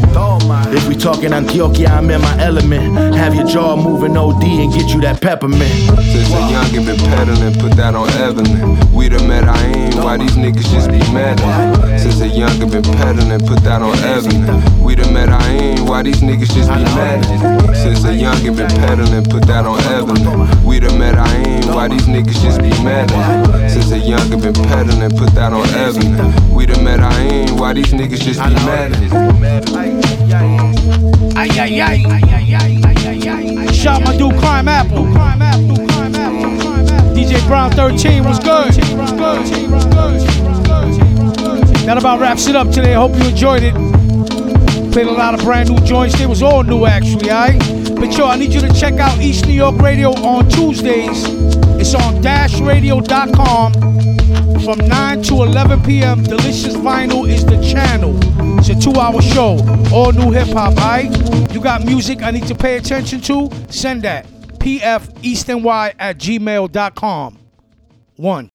[0.71, 3.15] If we talking Antioquia, I'm in my element.
[3.15, 5.73] Have your jaw moving OD and get you that peppermint.
[6.13, 8.77] Since a youngin' been peddling, put that on Evelyn.
[8.93, 11.99] We done met I ain't, why these niggas just be meddling?
[11.99, 14.85] Since a youngin' been peddling, put that on Evelyn.
[14.85, 17.75] We done met I ain't, why these niggas just be meddling?
[17.75, 20.65] Since a youngin' been peddling, put that on Evelyn.
[20.65, 23.69] We done met I ain't, why these niggas just be meddling?
[23.71, 26.55] Since a youngin' been peddling, put that on Evelyn.
[26.55, 29.09] We done met I ain't, why these niggas just be meddling?
[31.37, 31.99] Ay, ay, ay.
[33.73, 35.07] Shout my dude Crimeapple.
[37.15, 38.73] DJ Brown 13 was good.
[41.87, 42.95] That about wraps it up today.
[42.95, 43.75] I hope you enjoyed it.
[44.93, 46.19] Played a lot of brand new joints.
[46.19, 47.59] They was all new actually, alright?
[47.95, 51.25] But yo, I need you to check out East New York Radio on Tuesdays.
[51.81, 53.98] It's on dashradio.com
[54.69, 56.23] from 9 to 11 p.m.
[56.23, 58.15] Delicious Vinyl is the channel.
[58.59, 59.57] It's a two hour show.
[59.91, 61.11] All new hip hop, alright?
[61.55, 63.49] You got music I need to pay attention to?
[63.71, 64.27] Send that.
[64.59, 67.39] pfeastonY at gmail.com.
[68.17, 68.47] One.